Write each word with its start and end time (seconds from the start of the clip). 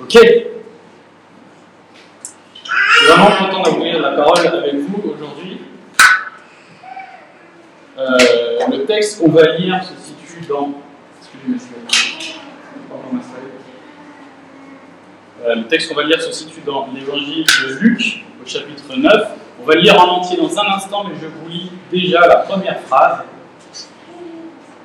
Ok 0.00 0.18
Je 3.00 3.06
vraiment 3.06 3.30
content 3.30 3.62
d'avoir 3.62 4.00
la 4.00 4.10
parole 4.10 4.46
avec 4.46 4.74
vous 4.74 5.12
aujourd'hui. 5.14 5.60
Euh, 7.98 8.16
le 8.70 8.84
texte 8.84 9.20
qu'on 9.20 9.30
va 9.30 9.56
lire 9.56 9.82
se 9.84 9.94
situe 9.94 10.46
dans. 10.48 10.72
Euh, 15.44 15.54
le 15.56 15.64
texte 15.66 15.88
qu'on 15.88 15.94
va 15.94 16.04
lire 16.04 16.22
se 16.22 16.32
situe 16.32 16.60
dans 16.64 16.88
l'évangile 16.94 17.44
de 17.44 17.74
Luc, 17.80 18.24
au 18.42 18.48
chapitre 18.48 18.96
9. 18.96 19.12
On 19.62 19.64
va 19.64 19.74
lire 19.76 20.00
en 20.00 20.18
entier 20.18 20.36
dans 20.36 20.58
un 20.58 20.74
instant, 20.74 21.04
mais 21.04 21.14
je 21.20 21.26
vous 21.26 21.48
lis 21.48 21.70
déjà 21.90 22.26
la 22.26 22.36
première 22.36 22.80
phrase. 22.80 23.24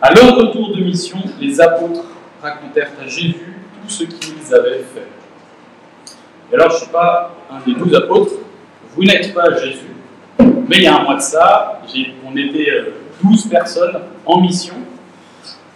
À 0.02 0.14
leur 0.14 0.36
retour 0.36 0.76
de 0.76 0.82
mission, 0.84 1.18
les 1.40 1.60
apôtres 1.60 2.06
racontèrent 2.42 2.92
à 3.02 3.08
Jésus 3.08 3.58
ce 3.88 4.04
qu'ils 4.04 4.54
avaient 4.54 4.84
fait. 4.94 5.08
Et 6.52 6.56
alors, 6.56 6.70
je 6.70 6.76
ne 6.76 6.80
suis 6.82 6.90
pas 6.92 7.36
un 7.52 7.60
des 7.66 7.78
douze 7.78 7.94
apôtres, 7.96 8.36
vous 8.96 9.04
n'êtes 9.04 9.34
pas 9.34 9.56
Jésus, 9.58 9.94
mais 10.40 10.78
il 10.78 10.84
y 10.84 10.88
a 10.88 10.98
un 10.98 11.04
mois 11.04 11.16
de 11.16 11.22
ça, 11.22 11.82
on 12.26 12.36
était 12.36 12.70
euh, 12.70 12.94
douze 13.24 13.48
personnes 13.48 14.00
en 14.26 14.42
mission. 14.42 14.76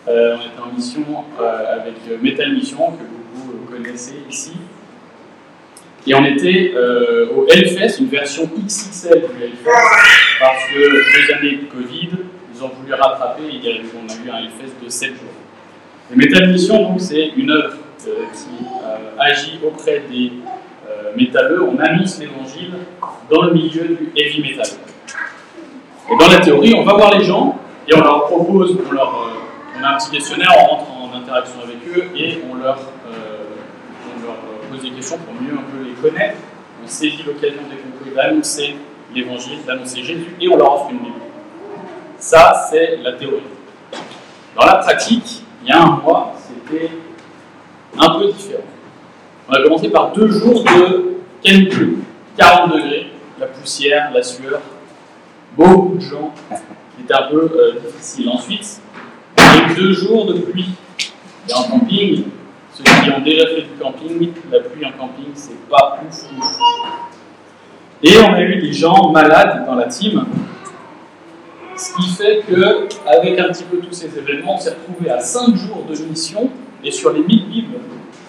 Euh, 0.07 0.35
on 0.35 0.39
était 0.39 0.61
en 0.61 0.75
mission 0.75 1.03
euh, 1.39 1.79
avec 1.79 1.95
Metal 2.21 2.53
Mission, 2.53 2.91
que 2.91 3.03
vous, 3.03 3.51
vous 3.51 3.71
connaissez 3.71 4.15
ici. 4.29 4.53
Et 6.07 6.15
on 6.15 6.25
était 6.25 6.73
au 7.35 7.45
Hellfest, 7.47 7.99
une 7.99 8.07
version 8.07 8.49
XXL 8.65 9.19
du 9.19 9.43
Hellfest, 9.43 9.69
parce 10.39 10.63
que 10.73 10.79
deux 10.79 11.33
années 11.33 11.57
de 11.57 11.65
Covid, 11.65 12.09
ils 12.55 12.63
ont 12.63 12.69
voulu 12.69 12.91
rattraper 12.93 13.43
et 13.43 13.81
on 13.95 14.09
a 14.09 14.25
eu 14.25 14.29
un 14.31 14.43
Hellfest 14.45 14.83
de 14.83 14.89
7 14.89 15.09
jours. 15.09 15.19
Et 16.11 16.15
Metal 16.15 16.49
Mission, 16.49 16.89
donc, 16.89 17.01
c'est 17.01 17.33
une 17.37 17.51
œuvre 17.51 17.77
qui 18.09 18.65
agit 19.19 19.59
auprès 19.65 20.03
des 20.09 20.31
euh, 20.91 21.11
métalleux, 21.15 21.63
on 21.63 21.79
annonce 21.79 22.19
l'évangile 22.19 22.73
dans 23.29 23.43
le 23.43 23.53
milieu 23.53 23.83
du 23.83 24.11
heavy 24.15 24.41
metal. 24.41 24.67
Et 26.09 26.17
dans 26.17 26.27
la 26.27 26.39
théorie, 26.39 26.73
on 26.75 26.83
va 26.83 26.93
voir 26.93 27.17
les 27.17 27.23
gens 27.23 27.57
et 27.87 27.95
on 27.95 28.01
leur 28.01 28.25
propose, 28.25 28.77
on, 28.87 28.91
leur, 28.91 29.09
euh, 29.09 29.79
on 29.79 29.83
a 29.83 29.89
un 29.89 29.97
petit 29.97 30.11
questionnaire, 30.11 30.49
on 30.57 30.65
rentre 30.65 30.91
en 30.91 31.17
interaction 31.17 31.61
avec 31.63 31.77
eux 31.95 32.05
et 32.15 32.41
on 32.49 32.55
leur, 32.55 32.79
euh, 33.07 34.71
pose 34.71 34.81
des 34.81 34.91
questions 34.91 35.17
pour 35.17 35.33
mieux 35.33 35.53
un 35.53 35.63
peu 35.71 35.83
les 35.83 35.93
connaître. 35.93 36.37
On 36.83 36.87
saisit 36.87 37.23
l'occasion 37.25 37.61
d'annoncer 38.15 38.75
l'évangile, 39.13 39.59
d'annoncer 39.65 40.03
Jésus 40.03 40.35
et 40.39 40.49
on 40.49 40.57
leur 40.57 40.73
offre 40.73 40.89
une 40.91 40.99
Bible. 40.99 41.15
Ça, 42.17 42.67
c'est 42.69 42.97
la 42.97 43.13
théorie. 43.13 43.43
Dans 44.55 44.65
la 44.65 44.75
pratique, 44.75 45.43
il 45.63 45.69
y 45.69 45.71
a 45.71 45.81
un 45.81 45.97
mois, 45.97 46.33
c'était 46.37 46.89
un 47.97 48.19
peu 48.19 48.31
différent. 48.31 48.63
On 49.49 49.53
a 49.53 49.61
commencé 49.63 49.89
par 49.89 50.11
deux 50.11 50.29
jours 50.29 50.63
de 50.63 51.15
canicule, 51.43 51.97
40 52.37 52.73
degrés, 52.73 53.07
la 53.39 53.47
poussière, 53.47 54.11
la 54.13 54.23
sueur, 54.23 54.61
beaucoup 55.57 55.95
de 55.95 56.01
gens, 56.01 56.33
c'était 56.97 57.13
un 57.13 57.27
peu 57.29 57.49
euh, 57.53 57.79
difficile. 57.85 58.29
Ensuite, 58.29 58.81
deux 59.75 59.93
jours 59.93 60.25
de 60.25 60.39
pluie. 60.39 60.69
Et 61.49 61.53
en 61.53 61.63
camping, 61.63 62.23
ceux 62.73 62.83
qui 62.83 63.09
ont 63.11 63.21
déjà 63.21 63.47
fait 63.47 63.61
du 63.63 63.79
camping, 63.79 64.31
la 64.51 64.59
pluie 64.59 64.85
en 64.85 64.91
camping, 64.91 65.31
c'est 65.33 65.67
pas 65.67 65.99
ouf, 66.07 66.25
Et 68.03 68.17
on 68.19 68.33
a 68.33 68.41
eu 68.41 68.61
des 68.61 68.73
gens 68.73 69.11
malades 69.11 69.65
dans 69.65 69.75
la 69.75 69.87
team, 69.87 70.23
ce 71.75 71.95
qui 71.95 72.09
fait 72.11 72.43
que, 72.47 72.87
avec 73.07 73.39
un 73.39 73.49
petit 73.49 73.63
peu 73.63 73.77
tous 73.77 73.93
ces 73.93 74.17
événements, 74.17 74.55
on 74.55 74.59
s'est 74.59 74.75
retrouvé 74.87 75.09
à 75.09 75.19
5 75.19 75.55
jours 75.55 75.83
de 75.89 75.95
mission, 76.03 76.49
et 76.83 76.91
sur 76.91 77.13
les 77.13 77.21
1000 77.21 77.49
Bibles 77.49 77.77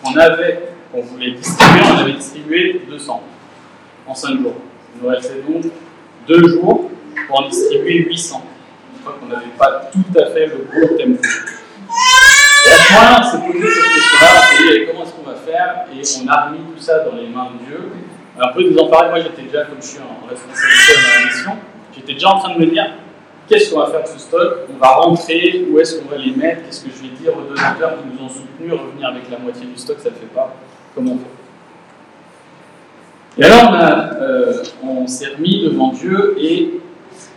qu'on 0.03 0.17
avait 0.17 0.69
qu'on 0.93 1.03
voulait 1.03 1.33
distribuer, 1.33 1.81
on 1.91 1.99
avait 1.99 2.13
distribué 2.13 2.83
200 2.89 3.23
en 4.07 4.15
5 4.15 4.41
jours. 4.41 4.57
Il 4.95 5.03
nous 5.03 5.09
restait 5.09 5.43
donc 5.49 5.65
2 6.29 6.49
jours 6.49 6.91
pour 7.27 7.41
en 7.41 7.49
distribuer 7.49 8.05
800. 8.05 8.45
Je 8.95 9.01
crois 9.01 9.19
qu'on 9.19 9.27
n'avait 9.27 9.47
pas 9.59 9.91
tout 9.91 10.19
à 10.19 10.27
fait 10.27 10.47
le 10.47 10.67
beau 10.73 10.87
tempo. 10.97 11.21
Et 12.65 12.71
à 12.71 12.77
ce 12.77 12.93
moment-là, 12.93 13.21
on 13.21 13.25
s'est 13.25 13.53
posé 13.53 13.75
cette 13.75 13.93
question-là, 13.93 14.87
comment 14.87 15.05
est-ce 15.05 15.13
qu'on 15.13 15.31
va 15.31 15.35
faire? 15.35 15.87
Et 15.93 16.03
on 16.23 16.29
a 16.29 16.47
remis 16.47 16.59
tout 16.59 16.81
ça 16.81 17.01
dans 17.01 17.17
les 17.17 17.27
mains 17.27 17.51
de 17.59 17.67
Dieu. 17.67 17.91
Un 18.39 18.49
peu 18.49 18.89
parler, 18.91 19.11
moi 19.11 19.21
j'étais 19.21 19.43
déjà, 19.43 19.65
comme 19.65 19.81
je 19.81 19.87
suis 19.87 19.99
en 19.99 20.27
responsabilité 20.27 20.93
dans 20.95 21.21
la 21.21 21.27
mission, 21.27 21.53
j'étais 21.95 22.15
déjà 22.15 22.29
en 22.29 22.39
train 22.39 22.55
de 22.55 22.61
me 22.61 22.67
dire 22.67 22.87
qu'est-ce 23.49 23.73
qu'on 23.73 23.81
va 23.81 23.87
faire 23.87 24.03
de 24.03 24.09
ce 24.09 24.19
stock? 24.19 24.69
On 24.75 24.79
va 24.79 24.89
rentrer, 24.89 25.65
où 25.71 25.79
est-ce 25.79 25.99
qu'on 25.99 26.09
va 26.09 26.17
les 26.17 26.33
mettre? 26.33 26.65
Qu'est-ce 26.65 26.85
que 26.85 26.91
je 26.91 27.03
vais 27.03 27.17
dire 27.17 27.33
aux 27.37 27.43
donateurs 27.43 27.99
qui 27.99 28.09
nous 28.13 28.25
ont 28.25 28.29
soutenus? 28.29 28.73
Revenir 28.73 29.09
avec 29.09 29.31
la 29.31 29.39
moitié 29.39 29.67
du 29.67 29.77
stock, 29.77 29.99
ça 29.99 30.11
ne 30.11 30.15
fait 30.15 30.33
pas. 30.35 30.55
Comment 30.95 31.13
on 31.13 31.19
fait? 31.19 31.43
Et 33.39 33.45
alors, 33.45 33.75
euh, 33.75 34.63
on, 34.83 35.07
s'est 35.07 35.29
remis 35.29 35.65
devant 35.65 35.93
Dieu 35.93 36.37
et 36.39 36.81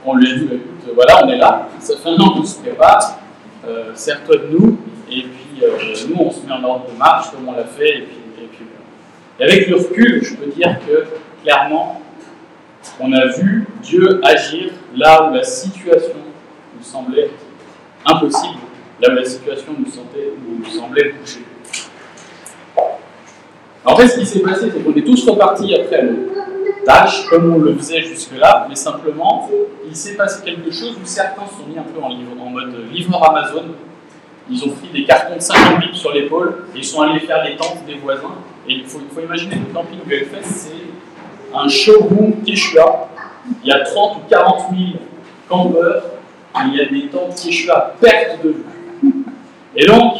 on 0.06 0.16
lui 0.16 0.30
a 0.30 0.36
dit, 0.36 0.46
bah, 0.46 0.56
écoute, 0.56 0.94
voilà, 0.94 1.26
on 1.26 1.30
est 1.30 1.38
là, 1.38 1.70
ça 1.80 1.96
fait 1.96 2.10
un 2.10 2.18
an 2.18 2.32
qu'on 2.32 2.44
se 2.44 2.60
prépare, 2.60 3.20
euh, 3.66 3.92
sers-toi 3.94 4.36
de 4.36 4.48
nous, 4.52 4.78
et 5.10 5.22
puis 5.22 5.64
euh, 5.64 5.78
nous, 6.10 6.16
on 6.20 6.32
se 6.32 6.46
met 6.46 6.52
en 6.52 6.64
ordre 6.66 6.88
de 6.92 6.98
marche, 6.98 7.32
comme 7.32 7.48
on 7.48 7.54
l'a 7.54 7.64
fait, 7.64 8.00
et 8.00 8.02
puis, 8.02 8.18
et 8.44 8.48
puis 8.48 8.66
Et 9.40 9.44
avec 9.44 9.68
le 9.70 9.78
recul, 9.78 10.22
je 10.22 10.36
peux 10.36 10.52
dire 10.52 10.78
que, 10.86 11.06
clairement, 11.44 12.02
on 13.00 13.12
a 13.13 13.28
vu 13.28 13.68
Dieu 13.81 14.22
agir 14.23 14.72
là 14.96 15.29
où 15.29 15.34
la 15.34 15.44
situation 15.44 16.16
nous 16.78 16.84
semblait 16.84 17.31
impossible, 18.06 18.59
là 19.01 19.12
où 19.12 19.16
la 19.16 19.25
situation 19.25 19.73
nous, 19.78 19.85
nous 19.85 20.66
semblait 20.66 21.13
bouchée. 21.19 21.46
En 23.85 23.96
fait, 23.96 24.07
ce 24.07 24.19
qui 24.19 24.25
s'est 24.25 24.40
passé, 24.40 24.72
c'est 24.73 24.84
qu'on 24.84 24.94
est 24.94 25.03
tous 25.03 25.29
repartis 25.29 25.75
après 25.75 26.03
nos 26.03 26.31
tâches, 26.85 27.28
comme 27.29 27.53
on 27.53 27.59
le 27.59 27.75
faisait 27.75 28.01
jusque-là, 28.01 28.66
mais 28.68 28.75
simplement, 28.75 29.50
il 29.88 29.96
s'est 29.96 30.16
passé 30.16 30.44
quelque 30.44 30.72
chose 30.72 30.97
où 31.02 31.06
certains 31.06 31.46
se 31.46 31.53
sont 31.53 31.67
mis 31.67 31.78
un 31.78 31.84
peu 31.84 32.02
en, 32.02 32.50
mode 32.50 32.91
livreur 32.91 33.29
Amazon. 33.29 33.66
Ils 34.50 34.63
ont 34.63 34.69
pris 34.69 34.90
des 34.94 35.06
cartons 35.06 35.35
de 35.35 35.41
50 35.41 35.79
bips 35.79 35.96
sur 35.96 36.13
l'épaule 36.13 36.66
et 36.73 36.79
ils 36.79 36.84
sont 36.84 37.02
allés 37.02 37.19
faire 37.19 37.44
les 37.44 37.56
tentes 37.56 37.85
des 37.85 37.96
voisins. 37.96 38.35
Et 38.67 38.73
il 38.73 38.85
faut, 38.85 39.00
imaginer 39.23 39.56
que 39.56 39.67
le 39.67 39.73
camping 39.73 40.00
UFS, 40.07 40.46
c'est 40.46 40.69
un 41.56 41.68
showroom 41.68 42.44
Quechua. 42.46 43.08
Il 43.64 43.70
y 43.70 43.72
a 43.72 43.80
30 43.82 44.18
ou 44.18 44.20
40 44.30 44.60
000 44.72 44.82
campeurs 45.48 46.04
et 46.56 46.68
il 46.68 46.76
y 46.76 46.82
a 46.82 46.86
des 46.86 47.08
tentes 47.08 47.36
Quechua 47.36 47.96
perte 48.00 48.44
de 48.44 48.50
vue. 48.50 49.26
Et 49.76 49.86
donc, 49.86 50.16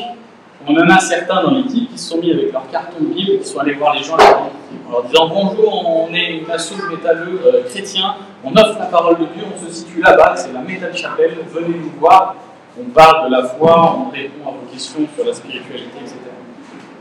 on 0.68 0.76
en 0.76 0.90
a 0.90 1.00
certains 1.00 1.44
dans 1.44 1.52
l'équipe 1.52 1.92
qui 1.92 1.98
se 1.98 2.10
sont 2.10 2.18
mis 2.18 2.32
avec 2.32 2.52
leur 2.52 2.70
carton 2.70 3.00
de 3.00 3.06
Bible, 3.06 3.40
qui 3.40 3.48
sont 3.48 3.60
allés 3.60 3.74
voir 3.74 3.96
les 3.96 4.04
gens 4.04 4.16
en 4.16 4.92
leur 4.92 5.04
disant 5.04 5.28
Bonjour, 5.28 6.08
on 6.10 6.14
est 6.14 6.38
une 6.40 6.52
asso 6.52 6.74
métalleux 6.90 7.40
euh, 7.46 7.64
chrétien, 7.70 8.16
on 8.44 8.52
offre 8.56 8.80
la 8.80 8.86
parole 8.86 9.18
de 9.18 9.26
Dieu, 9.26 9.44
on 9.56 9.66
se 9.66 9.72
situe 9.72 10.02
là-bas, 10.02 10.34
c'est 10.36 10.54
la 10.54 10.62
Métal 10.62 10.96
Chapelle, 10.96 11.38
venez 11.52 11.78
nous 11.78 11.92
voir, 12.00 12.36
on 12.80 12.86
parle 12.86 13.30
de 13.30 13.36
la 13.36 13.44
foi, 13.44 13.98
on 13.98 14.10
répond 14.12 14.50
à 14.50 14.52
vos 14.52 14.72
questions 14.72 15.08
sur 15.16 15.26
la 15.26 15.34
spiritualité, 15.34 15.98
etc. 16.02 16.18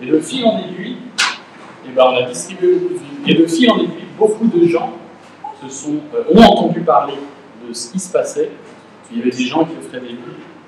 Et 0.03 0.07
de 0.07 0.19
fil 0.21 0.45
en 0.45 0.59
aiguille, 0.59 0.99
eh 1.87 1.91
ben, 1.91 2.05
on 2.07 2.17
a 2.17 2.23
distribué 2.23 2.75
beaucoup 2.75 2.95
de 2.95 3.31
Et 3.31 3.35
de 3.35 3.47
fil 3.47 3.71
en 3.71 3.77
aiguille, 3.77 4.04
beaucoup 4.19 4.47
de 4.47 4.67
gens 4.67 4.93
se 5.63 5.69
sont, 5.69 6.01
euh, 6.15 6.25
ont 6.35 6.43
entendu 6.43 6.81
parler 6.81 7.15
de 7.67 7.73
ce 7.73 7.93
qui 7.93 7.99
se 7.99 8.11
passait. 8.13 8.51
Il 9.11 9.19
y 9.19 9.23
avait 9.23 9.31
des 9.31 9.45
gens 9.45 9.65
qui 9.65 9.73
offraient 9.79 10.01
des 10.01 10.09
livres, 10.09 10.23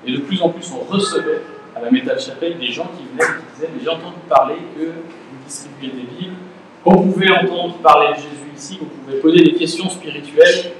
et 0.05 0.11
de 0.11 0.19
plus 0.19 0.41
en 0.41 0.49
plus 0.49 0.71
on 0.71 0.91
recevait 0.91 1.41
à 1.75 1.81
la 1.81 1.91
Métal 1.91 2.19
Chapelle 2.19 2.57
des 2.57 2.71
gens 2.71 2.89
qui 2.97 3.03
venaient 3.11 3.23
et 3.23 3.39
qui 3.39 3.55
disaient 3.55 3.69
Mais 3.73 3.83
j'ai 3.83 3.89
entendu 3.89 4.17
parler 4.29 4.55
que 4.77 4.85
vous 4.85 5.45
distribuez 5.45 5.87
des 5.87 6.07
Bibles, 6.17 6.35
qu'on 6.83 6.97
pouvait 7.03 7.31
entendre 7.31 7.77
parler 7.77 8.09
de 8.09 8.15
Jésus 8.15 8.51
ici, 8.55 8.77
qu'on 8.77 8.85
pouvait 8.85 9.19
poser 9.19 9.43
des 9.43 9.53
questions 9.53 9.89
spirituelles. 9.89 10.71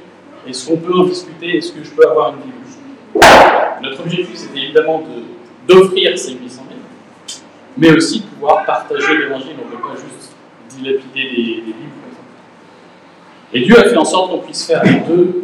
Est-ce 0.47 0.67
qu'on 0.67 0.77
peut 0.77 0.93
en 0.93 1.03
discuter? 1.03 1.57
Est-ce 1.57 1.73
que 1.73 1.83
je 1.83 1.91
peux 1.91 2.07
avoir 2.07 2.33
une 2.33 2.37
Bible 2.37 3.25
Notre 3.83 4.01
objectif, 4.01 4.35
c'était 4.35 4.59
évidemment 4.59 5.03
d'offrir 5.67 6.17
ces 6.17 6.33
800 6.33 6.61
000, 6.69 6.79
mais 7.77 7.91
aussi 7.91 8.21
de 8.21 8.25
pouvoir 8.25 8.65
partager 8.65 9.17
l'évangile. 9.17 9.55
On 9.61 9.65
ne 9.65 9.75
peut 9.75 9.83
pas 9.83 9.95
juste 9.95 10.31
dilapider 10.69 11.63
des, 11.65 11.73
ça. 11.73 12.06
Et 13.53 13.61
Dieu 13.61 13.79
a 13.79 13.83
fait 13.83 13.97
en 13.97 14.05
sorte 14.05 14.31
qu'on 14.31 14.39
puisse 14.39 14.65
faire 14.65 14.83
les 14.83 14.99
deux. 15.07 15.43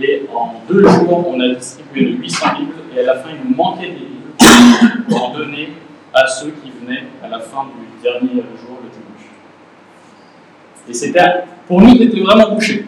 Et 0.00 0.22
en 0.34 0.54
deux 0.66 0.88
jours, 0.88 1.28
on 1.28 1.38
a 1.40 1.54
distribué 1.54 2.12
de 2.12 2.16
800 2.16 2.46
Bibles, 2.58 2.72
et 2.96 3.00
à 3.00 3.02
la 3.02 3.14
fin, 3.16 3.28
il 3.30 3.50
nous 3.50 3.54
manquait 3.54 3.88
des 3.88 3.92
Bibles 3.92 5.04
pour 5.08 5.28
en 5.28 5.34
donner 5.34 5.68
à 6.14 6.26
ceux 6.26 6.50
qui 6.50 6.70
venaient 6.70 7.04
à 7.22 7.28
la 7.28 7.40
fin 7.40 7.64
du 7.64 8.02
dernier 8.02 8.42
jour, 8.56 8.78
le 8.82 8.88
dimanche. 8.88 9.28
Et 10.88 10.94
c'était, 10.94 11.44
pour 11.68 11.82
nous, 11.82 11.96
c'était 11.96 12.20
vraiment 12.20 12.54
bouché. 12.54 12.86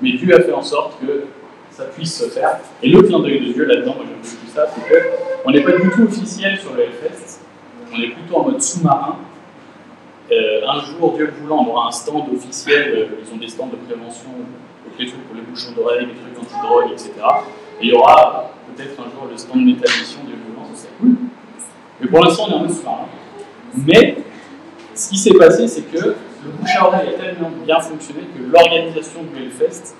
Mais 0.00 0.12
Dieu 0.12 0.34
a 0.34 0.42
fait 0.42 0.52
en 0.52 0.62
sorte 0.62 1.00
que 1.00 1.24
ça 1.70 1.84
puisse 1.84 2.18
se 2.18 2.30
faire. 2.30 2.58
Et 2.82 2.88
le 2.88 3.02
clin 3.02 3.20
d'œil 3.20 3.40
de 3.40 3.52
Dieu 3.52 3.64
là-dedans, 3.64 3.96
moi 3.96 4.04
j'aime 4.06 4.16
beaucoup 4.16 4.52
ça, 4.54 4.66
c'est 4.74 5.42
qu'on 5.42 5.50
n'est 5.50 5.62
pas 5.62 5.72
du 5.72 5.90
tout 5.90 6.04
officiel 6.04 6.58
sur 6.58 6.72
le 6.74 6.84
Hellfest, 6.84 7.40
on 7.92 8.02
est 8.02 8.08
plutôt 8.08 8.36
en 8.38 8.44
mode 8.44 8.62
sous-marin. 8.62 9.18
Euh, 10.32 10.60
un 10.66 10.80
jour, 10.80 11.14
Dieu 11.14 11.32
voulant, 11.40 11.64
on 11.66 11.70
aura 11.70 11.88
un 11.88 11.92
stand 11.92 12.24
officiel, 12.34 12.92
euh, 12.96 13.22
ils 13.24 13.32
ont 13.32 13.36
des 13.36 13.48
stands 13.48 13.68
de 13.68 13.76
prévention, 13.76 14.30
des 14.98 15.06
trucs 15.06 15.24
pour 15.26 15.36
les 15.36 15.42
bouchons 15.42 15.70
d'oreilles, 15.76 16.06
des 16.06 16.14
trucs 16.14 16.36
anti-drogue, 16.38 16.90
etc. 16.92 17.12
Et 17.80 17.86
il 17.86 17.88
y 17.90 17.92
aura 17.92 18.50
peut-être 18.74 18.98
un 18.98 19.04
jour 19.04 19.28
le 19.30 19.36
stand 19.36 19.60
de 19.60 19.66
métallisation, 19.66 20.20
Dieu 20.26 20.34
voulant, 20.48 20.66
ça 20.74 20.82
serait 20.82 20.92
cool. 21.00 21.16
Mais 22.00 22.08
pour 22.08 22.24
l'instant, 22.24 22.46
on 22.48 22.50
est 22.50 22.54
en 22.54 22.58
mode 22.60 22.72
sous-marin. 22.72 23.06
Mais 23.86 24.16
Ce 24.94 25.10
qui 25.10 25.18
s'est 25.18 25.34
passé, 25.34 25.68
c'est 25.68 25.82
que 25.82 25.98
le 25.98 26.50
bouche 26.58 26.76
à 26.76 26.86
oreille 26.86 27.10
a 27.14 27.22
tellement 27.22 27.50
bien 27.64 27.78
fonctionné 27.78 28.22
que 28.22 28.50
l'organisation 28.50 29.20
du 29.22 29.42
Hellfest 29.42 29.94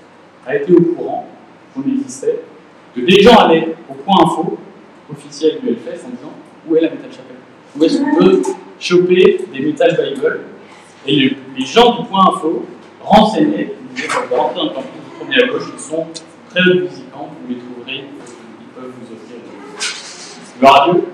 a 0.47 0.57
été 0.57 0.73
au 0.73 0.81
courant 0.81 1.27
qu'on 1.75 1.83
existait, 1.83 2.41
que 2.95 3.01
des 3.01 3.21
gens 3.23 3.37
allaient 3.37 3.77
au 3.89 3.95
point 3.95 4.25
info 4.25 4.59
officiel 5.13 5.61
du 5.61 5.69
Hellfest 5.69 6.07
en 6.07 6.11
disant 6.11 6.33
où 6.67 6.77
est 6.77 6.81
la 6.81 6.91
Metal 6.91 7.11
Chapel 7.11 7.37
Où 7.79 7.85
est-ce 7.85 7.99
qu'on 7.99 8.17
peut 8.17 8.43
choper 8.79 9.41
des 9.53 9.61
Metal 9.61 9.97
Bible 10.15 10.41
Et 11.07 11.37
les, 11.57 11.67
gens 11.67 12.01
du 12.01 12.09
point 12.09 12.29
info 12.29 12.65
disaient 13.35 13.75
vous 14.29 14.37
rentrer 14.37 14.57
dans 14.57 14.65
le 14.65 14.71
campus 14.71 14.91
du 14.93 15.19
premier 15.19 15.43
à 15.43 15.47
gauche, 15.47 15.69
ils 15.75 15.81
sont 15.81 16.07
très 16.51 16.63
visitants, 16.63 17.31
vous 17.43 17.55
les 17.55 17.61
trouverez, 17.61 18.05
ils 18.61 18.67
peuvent 18.75 18.93
vous 19.01 19.15
offrir 19.15 19.37
le 20.61 20.67
radio. 20.67 21.05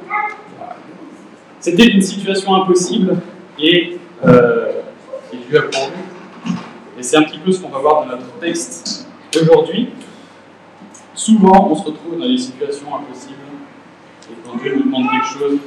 C'était 1.60 1.88
une 1.88 2.02
situation 2.02 2.54
impossible 2.54 3.16
et 3.58 3.98
euh, 4.24 4.82
et 5.32 5.36
Dieu 5.48 5.58
a. 5.58 6.98
Et 6.98 7.02
c'est 7.02 7.16
un 7.16 7.22
petit 7.22 7.38
peu 7.38 7.50
ce 7.50 7.60
qu'on 7.60 7.70
va 7.70 7.78
voir 7.78 8.04
dans 8.04 8.16
notre 8.16 8.38
texte 8.38 9.08
aujourd'hui. 9.34 9.88
Souvent, 11.14 11.68
on 11.70 11.74
se 11.74 11.84
retrouve 11.84 12.18
dans 12.18 12.28
des 12.28 12.38
situations 12.38 12.94
impossibles. 12.94 13.38
Et 14.30 14.34
quand 14.44 14.56
Dieu 14.58 14.74
nous 14.76 14.84
demande 14.84 15.10
quelque 15.10 15.38
chose, 15.38 15.58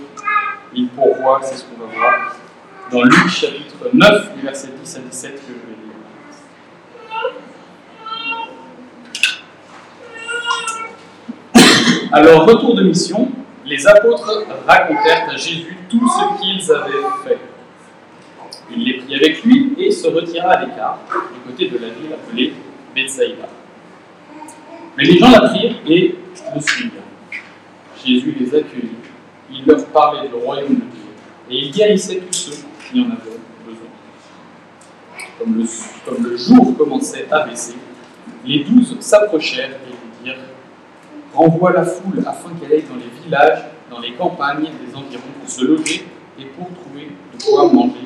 il 0.75 0.88
pourvoit, 0.89 1.39
c'est 1.42 1.56
ce 1.56 1.63
qu'on 1.63 1.86
va 1.86 1.94
voir 1.94 2.36
dans 2.92 3.04
Luc 3.04 3.30
chapitre 3.30 3.89
9, 3.94 4.31
versets 4.44 4.69
10 4.83 4.98
à 4.98 5.00
17 5.00 5.33
que 5.33 5.39
je 5.48 5.54
vais 5.54 5.75
lire. 11.63 12.10
Alors, 12.12 12.45
retour 12.45 12.75
de 12.75 12.83
mission, 12.83 13.30
les 13.66 13.88
apôtres 13.88 14.45
racontèrent 14.68 15.30
à 15.30 15.36
Jésus 15.36 15.77
tout 15.89 16.07
ce 16.07 16.42
qu'ils 16.42 16.72
avaient 16.72 16.94
fait. 17.25 17.39
Il 18.71 18.83
les 18.83 18.98
prit 18.98 19.16
avec 19.16 19.44
lui 19.44 19.74
et 19.78 19.92
se 19.92 20.07
retira 20.07 20.51
à 20.51 20.66
l'écart, 20.66 21.00
du 21.33 21.51
côté 21.51 21.69
de 21.69 21.78
la 21.78 21.89
ville 21.89 22.13
appelée 22.13 22.54
Bethsaïda. 22.94 23.48
Mais 24.98 25.04
les 25.04 25.18
gens 25.18 25.31
l'apprirent 25.31 25.75
et 25.88 26.16
le 26.54 26.62
suivirent. 26.62 27.01
Jésus 28.04 28.36
les 28.39 28.56
accueillit, 28.56 28.98
il 29.51 29.65
leur 29.65 29.86
parlait 29.88 30.27
du 30.27 30.36
royaume 30.36 30.75
de 30.75 30.75
Dieu, 30.75 31.12
et 31.50 31.65
il 31.65 31.71
guérissait 31.71 32.18
tous 32.18 32.33
ceux 32.33 32.65
qui 32.89 33.01
en 33.01 33.06
avaient 33.06 33.39
besoin. 33.65 33.89
Comme 36.06 36.25
le, 36.25 36.38
jour 36.38 36.77
commençait 36.77 37.27
à 37.31 37.45
baisser, 37.45 37.75
les 38.45 38.63
douze 38.63 38.95
s'approchèrent 39.00 39.71
et 39.71 39.89
lui 39.89 40.24
dirent 40.24 40.39
Renvoie 41.33 41.74
la 41.74 41.83
foule 41.83 42.24
afin 42.25 42.50
qu'elle 42.59 42.71
aille 42.71 42.86
dans 42.89 42.95
les 42.95 43.24
villages, 43.24 43.65
dans 43.89 44.00
les 44.00 44.13
campagnes 44.13 44.63
des 44.63 44.95
environs 44.95 45.21
pour 45.42 45.50
se 45.50 45.65
loger 45.65 46.06
et 46.39 46.45
pour 46.45 46.68
trouver 46.74 47.09
de 47.33 47.44
quoi 47.44 47.68
manger 47.71 48.06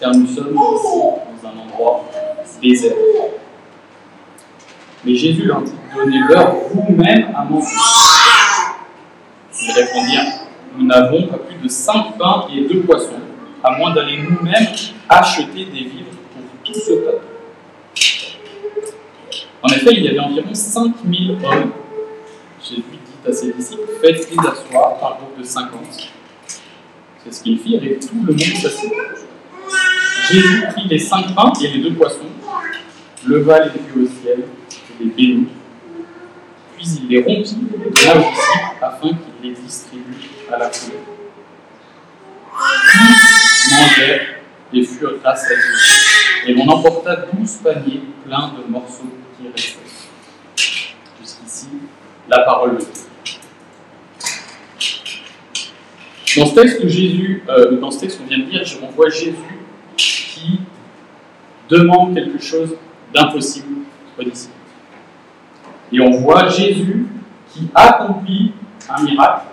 car 0.00 0.14
nous 0.14 0.26
sommes 0.26 0.54
ici 0.54 0.98
dans 1.42 1.48
un 1.48 1.64
endroit 1.64 2.04
désert. 2.62 2.92
Mais 5.04 5.14
Jésus 5.14 5.44
leur 5.44 5.62
dit 5.62 5.72
Donnez-leur 5.94 6.54
vous-même 6.72 7.34
à 7.34 7.44
manger. 7.44 7.66
Ils 9.60 9.72
répondirent 9.72 10.47
Nous 10.78 10.86
n'avons 10.86 11.26
pas 11.26 11.38
plus 11.38 11.56
de 11.56 11.68
cinq 11.68 12.16
pains 12.16 12.46
et 12.54 12.60
deux 12.60 12.82
poissons, 12.82 13.18
à 13.64 13.76
moins 13.76 13.92
d'aller 13.92 14.18
nous-mêmes 14.18 14.68
acheter 15.08 15.64
des 15.64 15.64
vivres 15.64 16.14
pour 16.32 16.42
tout 16.62 16.78
ce 16.78 16.92
peuple. 16.92 17.24
En 19.60 19.68
effet, 19.70 19.90
il 19.90 20.04
y 20.04 20.08
avait 20.08 20.20
environ 20.20 20.54
5000 20.54 21.32
hommes. 21.32 21.72
Jésus 22.62 22.82
dit 22.92 23.28
à 23.28 23.32
ses 23.32 23.52
disciples 23.52 23.88
Faites-les 24.00 24.38
asseoir 24.38 25.00
par 25.00 25.18
groupe 25.18 25.36
de 25.36 25.42
50. 25.42 25.80
C'est 27.24 27.34
ce 27.34 27.42
qu'ils 27.42 27.58
firent 27.58 27.82
et 27.82 27.98
tout 27.98 28.24
le 28.24 28.32
monde 28.32 28.38
s'assit. 28.38 28.92
Jésus 30.30 30.64
prit 30.72 30.88
les 30.88 30.98
cinq 31.00 31.34
pains 31.34 31.52
et 31.60 31.68
les 31.68 31.82
deux 31.82 31.94
poissons, 31.94 32.18
leva 33.26 33.64
les 33.64 33.72
yeux 33.72 34.04
au 34.04 34.22
ciel 34.22 34.44
et 35.00 35.04
les 35.04 35.10
bénit. 35.10 35.48
Il 36.96 37.08
les 37.08 37.22
rompit 37.22 37.54
donna 37.54 38.16
aux 38.16 38.30
disciples 38.30 38.80
afin 38.80 39.08
qu'ils 39.08 39.50
les 39.50 39.54
distribuent 39.54 40.30
à 40.50 40.58
la 40.58 40.70
foule. 40.70 40.94
Tous 42.92 43.74
mangèrent 43.74 44.26
et 44.72 44.84
furent 44.84 45.10
Dieu. 45.12 45.56
Et 46.46 46.54
l'on 46.54 46.68
emporta 46.68 47.16
douze 47.16 47.56
paniers 47.56 48.02
pleins 48.24 48.54
de 48.56 48.70
morceaux 48.70 49.12
qui 49.36 49.48
restaient. 49.48 49.78
Jusqu'ici, 51.20 51.68
la 52.28 52.40
parole 52.40 52.78
de 52.78 52.84
Dieu. 52.84 53.08
Dans 56.36 56.46
ce 56.46 56.54
texte 56.54 56.86
Jésus, 56.86 57.42
euh, 57.48 57.78
dans 57.78 57.90
ce 57.90 58.00
texte 58.00 58.18
qu'on 58.18 58.26
vient 58.26 58.38
de 58.38 58.44
lire, 58.44 58.62
on 58.82 58.90
voit 58.90 59.10
Jésus 59.10 59.34
qui 59.96 60.60
demande 61.68 62.14
quelque 62.14 62.42
chose 62.42 62.76
d'impossible 63.12 63.78
aux 64.18 64.22
disciples. 64.22 64.57
Et 65.92 66.00
on 66.00 66.10
voit 66.10 66.48
Jésus 66.48 67.06
qui 67.52 67.68
accomplit 67.74 68.52
un 68.88 69.02
miracle 69.02 69.46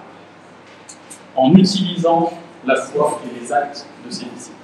en 1.36 1.54
utilisant 1.54 2.34
la 2.66 2.76
foi 2.76 3.22
et 3.26 3.40
les 3.40 3.52
actes 3.52 3.86
de 4.06 4.12
ses 4.12 4.26
disciples. 4.26 4.56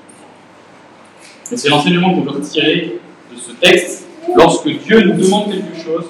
Et 1.52 1.58
c'est 1.58 1.70
l'enseignement 1.70 2.14
qu'on 2.14 2.22
peut 2.22 2.32
retirer 2.32 3.00
de 3.32 3.38
ce 3.38 3.52
texte. 3.52 4.08
Lorsque 4.36 4.68
Dieu 4.68 5.02
nous 5.02 5.22
demande 5.22 5.52
quelque 5.52 5.84
chose, 5.84 6.06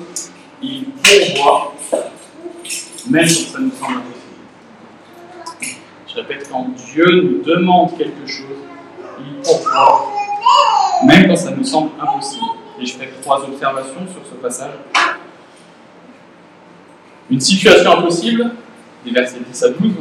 il 0.62 0.86
pourvoit, 0.86 1.74
même 3.10 3.28
si 3.28 3.46
ça 3.46 3.60
nous 3.60 3.72
semble 3.72 3.98
impossible. 3.98 4.22
Je 6.08 6.16
répète, 6.16 6.50
quand 6.52 6.68
Dieu 6.92 7.06
nous 7.06 7.42
demande 7.44 7.98
quelque 7.98 8.28
chose, 8.28 8.58
il 9.20 9.42
pourvoit, 9.42 10.12
même 11.06 11.28
quand 11.28 11.36
ça 11.36 11.52
nous 11.52 11.64
semble 11.64 11.92
impossible. 12.00 12.46
Et 12.80 12.86
je 12.86 12.94
fais 12.94 13.10
trois 13.22 13.44
observations 13.44 14.08
sur 14.12 14.22
ce 14.30 14.36
passage. 14.42 14.74
Une 17.32 17.40
situation 17.40 17.98
impossible, 17.98 18.52
des 19.06 19.12
versets 19.12 19.40
10 19.40 19.64
à 19.64 19.70
12. 19.70 19.92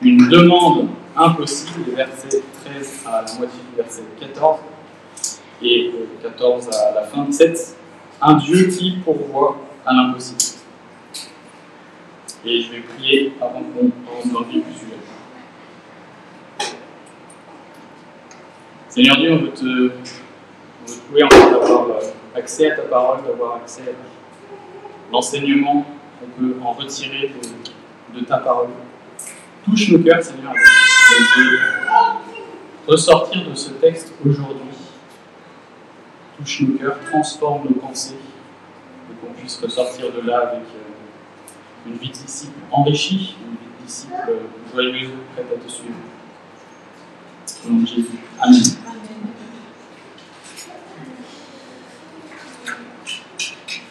Une 0.00 0.28
demande 0.28 0.90
impossible, 1.16 1.86
des 1.86 1.96
versets 1.96 2.40
13 2.64 3.00
à 3.04 3.10
la 3.10 3.34
moitié 3.34 3.60
du 3.68 3.76
verset 3.76 4.02
14. 4.20 4.60
Et 5.60 5.92
14 6.22 6.68
à 6.68 6.94
la 6.94 7.02
fin 7.02 7.24
17. 7.24 7.76
Un 8.20 8.34
Dieu 8.34 8.68
qui 8.68 8.92
pourvoit 9.04 9.58
à 9.84 9.92
l'impossible. 9.92 10.38
Et 12.44 12.60
je 12.60 12.70
vais 12.70 12.80
prier 12.80 13.32
avant 13.40 13.62
qu'on 13.62 13.90
rentre 14.12 14.32
dans 14.32 14.40
le. 14.40 14.62
Seigneur 18.88 19.16
Dieu, 19.16 19.32
on 19.32 19.38
veut 19.38 19.50
te, 19.50 19.64
on 19.64 20.86
veut 20.86 20.96
te 20.96 21.12
louer 21.12 21.22
encore 21.24 21.50
d'avoir 21.50 21.88
euh, 21.88 22.38
accès 22.38 22.70
à 22.70 22.76
ta 22.76 22.82
parole, 22.82 23.24
d'avoir 23.26 23.56
accès 23.56 23.82
à 23.82 25.12
l'enseignement 25.12 25.86
qu'on 26.22 26.40
peut 26.40 26.54
en 26.62 26.72
retirer 26.72 27.32
de, 28.14 28.20
ta 28.20 28.38
parole. 28.38 28.68
Touche 29.64 29.90
nos 29.90 29.98
cœurs, 30.00 30.22
Seigneur, 30.22 30.52
ressortir 32.86 33.48
de 33.48 33.54
ce 33.54 33.70
texte 33.70 34.12
aujourd'hui. 34.24 34.68
Touche 36.38 36.60
nos 36.62 36.78
cœurs, 36.78 36.98
transforme 37.10 37.68
nos 37.68 37.74
pensées, 37.74 38.16
et 39.10 39.14
qu'on 39.26 39.32
puisse 39.32 39.58
ressortir 39.58 40.12
de 40.12 40.26
là 40.26 40.48
avec 40.50 40.60
euh, 40.60 41.86
une 41.86 41.94
vie 41.94 42.08
de 42.08 42.14
disciple 42.14 42.58
enrichie, 42.70 43.36
une 43.44 43.52
vie 43.52 43.80
de 43.80 43.86
disciple 43.86 44.14
euh, 44.28 44.72
joyeuse, 44.72 45.10
prête 45.34 45.46
à 45.52 45.64
te 45.64 45.70
suivre. 45.70 45.94
Au 47.64 47.70
nom 47.70 47.80
de 47.80 47.86
Jésus. 47.86 48.18
Amen. 48.40 48.62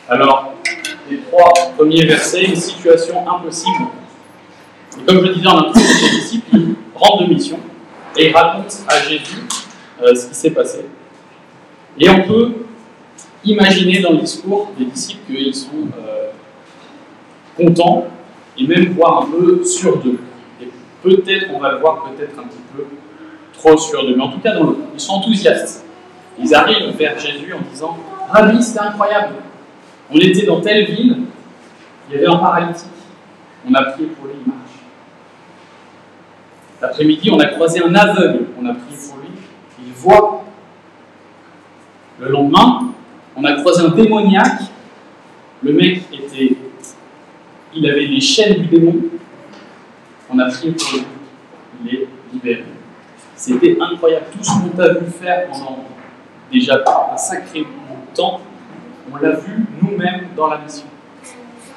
Alors, 0.09 0.53
les 1.11 1.17
trois 1.19 1.51
premiers 1.77 2.05
versets, 2.05 2.45
une 2.45 2.55
situation 2.55 3.27
impossible. 3.29 3.87
Et 4.97 5.05
comme 5.05 5.19
je 5.19 5.27
le 5.27 5.35
disais 5.35 5.47
en 5.47 5.57
introduction, 5.57 6.05
les 6.05 6.19
disciples 6.19 6.57
rentrent 6.95 7.23
de 7.23 7.33
mission 7.33 7.59
et 8.17 8.29
ils 8.29 8.33
racontent 8.35 8.75
à 8.87 8.99
Jésus 9.01 9.43
euh, 10.01 10.15
ce 10.15 10.27
qui 10.27 10.35
s'est 10.35 10.51
passé. 10.51 10.85
Et 11.99 12.09
on 12.09 12.23
peut 12.23 12.51
imaginer 13.43 13.99
dans 13.99 14.11
le 14.11 14.19
discours 14.19 14.71
des 14.77 14.85
disciples 14.85 15.33
qu'ils 15.33 15.55
sont 15.55 15.87
euh, 15.97 16.29
contents 17.57 18.07
et 18.57 18.67
même 18.67 18.93
voire 18.93 19.23
un 19.23 19.31
peu 19.31 19.63
sûrs 19.63 19.97
d'eux. 19.97 20.19
Et 20.61 20.69
peut-être, 21.03 21.47
on 21.53 21.59
va 21.59 21.73
le 21.73 21.79
voir 21.79 22.05
peut-être 22.05 22.39
un 22.39 22.43
petit 22.43 22.57
peu 22.75 22.85
trop 23.53 23.77
sûrs 23.77 24.05
d'eux, 24.05 24.15
mais 24.15 24.23
en 24.23 24.29
tout 24.29 24.39
cas, 24.39 24.53
ils 24.93 24.99
sont 24.99 25.13
enthousiastes. 25.13 25.85
Ils 26.39 26.53
arrivent 26.55 26.95
vers 26.97 27.19
Jésus 27.19 27.53
en 27.53 27.69
disant 27.69 27.97
Rabbi, 28.29 28.63
c'était 28.63 28.79
incroyable, 28.79 29.35
on 30.11 30.17
était 30.17 30.45
dans 30.45 30.59
telle 30.59 30.85
ville, 30.85 31.17
il 32.09 32.15
y 32.15 32.17
avait 32.17 32.27
un 32.27 32.37
paralytique. 32.37 32.89
On 33.67 33.73
a 33.73 33.83
prié 33.83 34.07
pour 34.07 34.25
lui, 34.25 34.33
il 34.45 34.51
marche. 34.51 34.71
L'après-midi, 36.81 37.29
on 37.31 37.39
a 37.39 37.45
croisé 37.45 37.81
un 37.83 37.93
aveugle. 37.93 38.47
On 38.59 38.65
a 38.65 38.73
prié 38.73 38.97
pour 39.07 39.17
lui, 39.19 39.29
il 39.85 39.93
voit. 39.93 40.43
Le 42.19 42.27
lendemain, 42.29 42.91
on 43.35 43.43
a 43.45 43.53
croisé 43.53 43.85
un 43.85 43.89
démoniaque. 43.89 44.61
Le 45.63 45.73
mec 45.73 46.03
était. 46.11 46.57
Il 47.73 47.89
avait 47.89 48.05
les 48.05 48.19
chaînes 48.19 48.63
du 48.63 48.67
démon. 48.67 48.95
On 50.29 50.37
a 50.39 50.49
prié 50.49 50.73
pour 50.73 50.91
lui, 50.93 51.05
il 51.85 51.95
est 51.95 52.07
libéré. 52.33 52.65
C'était 53.35 53.77
incroyable. 53.79 54.25
Tout 54.31 54.43
ce 54.43 54.51
qu'on 54.51 54.69
t'a 54.69 54.93
vu 54.93 55.09
faire 55.09 55.47
pendant 55.49 55.85
déjà 56.51 56.83
un 57.13 57.17
sacré 57.17 57.65
temps, 58.13 58.41
on 59.11 59.17
l'a 59.17 59.31
vu 59.31 59.65
nous-mêmes 59.81 60.27
dans 60.35 60.47
la 60.47 60.57
mission. 60.59 60.85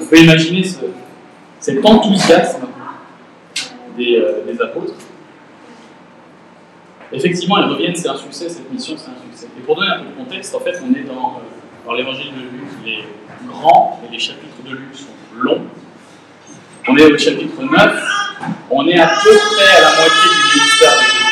On 0.00 0.04
peut 0.04 0.18
imaginer 0.18 0.64
ce, 0.64 0.80
cet 1.60 1.84
enthousiasme 1.84 2.66
des, 3.96 4.16
euh, 4.16 4.64
apôtres. 4.64 4.94
Effectivement, 7.12 7.58
ils 7.58 7.72
reviennent, 7.72 7.94
c'est 7.94 8.08
un 8.08 8.16
succès, 8.16 8.48
cette 8.48 8.70
mission, 8.72 8.96
c'est 8.96 9.10
un 9.10 9.30
succès. 9.30 9.46
Et 9.56 9.60
pour 9.62 9.76
donner 9.76 9.90
un 9.90 9.98
peu 10.00 10.06
de 10.06 10.24
contexte, 10.24 10.54
en 10.54 10.60
fait, 10.60 10.74
on 10.84 10.92
est 10.94 11.04
dans, 11.04 11.40
euh, 11.88 11.96
l'évangile 11.96 12.32
de 12.32 12.40
Luc, 12.40 12.68
les 12.84 13.04
grands 13.46 14.00
et 14.06 14.12
les 14.12 14.18
chapitres 14.18 14.62
de 14.64 14.70
Luc 14.70 14.94
sont 14.94 15.06
longs. 15.38 15.62
On 16.88 16.96
est 16.96 17.12
au 17.12 17.16
chapitre 17.16 17.62
9, 17.62 17.70
on 18.70 18.86
est 18.88 18.98
à 18.98 19.06
peu 19.06 19.30
près 19.30 19.76
à 19.76 19.80
la 19.80 19.96
moitié 19.96 20.30
du 20.30 20.58
ministère 20.58 20.92
de 20.92 21.04
Jésus. 21.04 21.24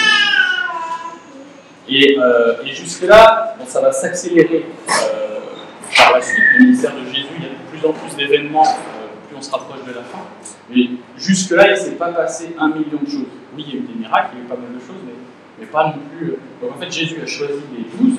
Et, 1.89 2.19
euh, 2.19 2.65
et 2.65 2.73
jusque-là, 2.73 3.57
ça 3.67 3.81
va 3.81 3.91
s'accélérer 3.93 4.67
euh, 4.89 5.32
par 5.97 6.13
la 6.15 6.23
suite. 6.23 6.45
Le 6.59 6.65
ministère 6.65 6.93
de 6.95 7.05
Jésus, 7.07 7.29
il 7.37 7.43
y 7.43 7.47
a 7.47 7.51
de 7.51 7.71
plus 7.71 7.87
en 7.87 7.93
plus 7.93 8.17
d'événements, 8.17 8.67
euh, 8.67 9.29
plus 9.29 9.37
on 9.37 9.43
se 9.43 9.51
rapproche 9.51 9.85
de 9.87 9.93
la 9.93 10.03
fin. 10.03 10.19
Mais 10.71 10.91
jusque-là, 11.17 11.69
il 11.69 11.73
ne 11.73 11.77
s'est 11.77 11.93
pas 11.93 12.13
passé 12.13 12.55
un 12.59 12.69
million 12.69 12.99
de 13.03 13.09
choses. 13.09 13.27
Oui, 13.57 13.65
il 13.67 13.75
y 13.75 13.77
a 13.77 13.81
eu 13.81 13.83
des 13.83 13.95
miracles, 13.95 14.31
il 14.35 14.39
y 14.39 14.43
a 14.43 14.45
eu 14.45 14.49
pas 14.49 14.57
mal 14.57 14.75
de 14.75 14.81
choses, 14.81 15.03
mais, 15.05 15.67
pas 15.67 15.87
non 15.87 15.95
plus. 16.11 16.31
Euh, 16.31 16.37
donc 16.61 16.73
en 16.77 16.79
fait, 16.79 16.91
Jésus 16.91 17.21
a 17.23 17.27
choisi 17.27 17.63
les 17.77 17.85
douze, 17.97 18.19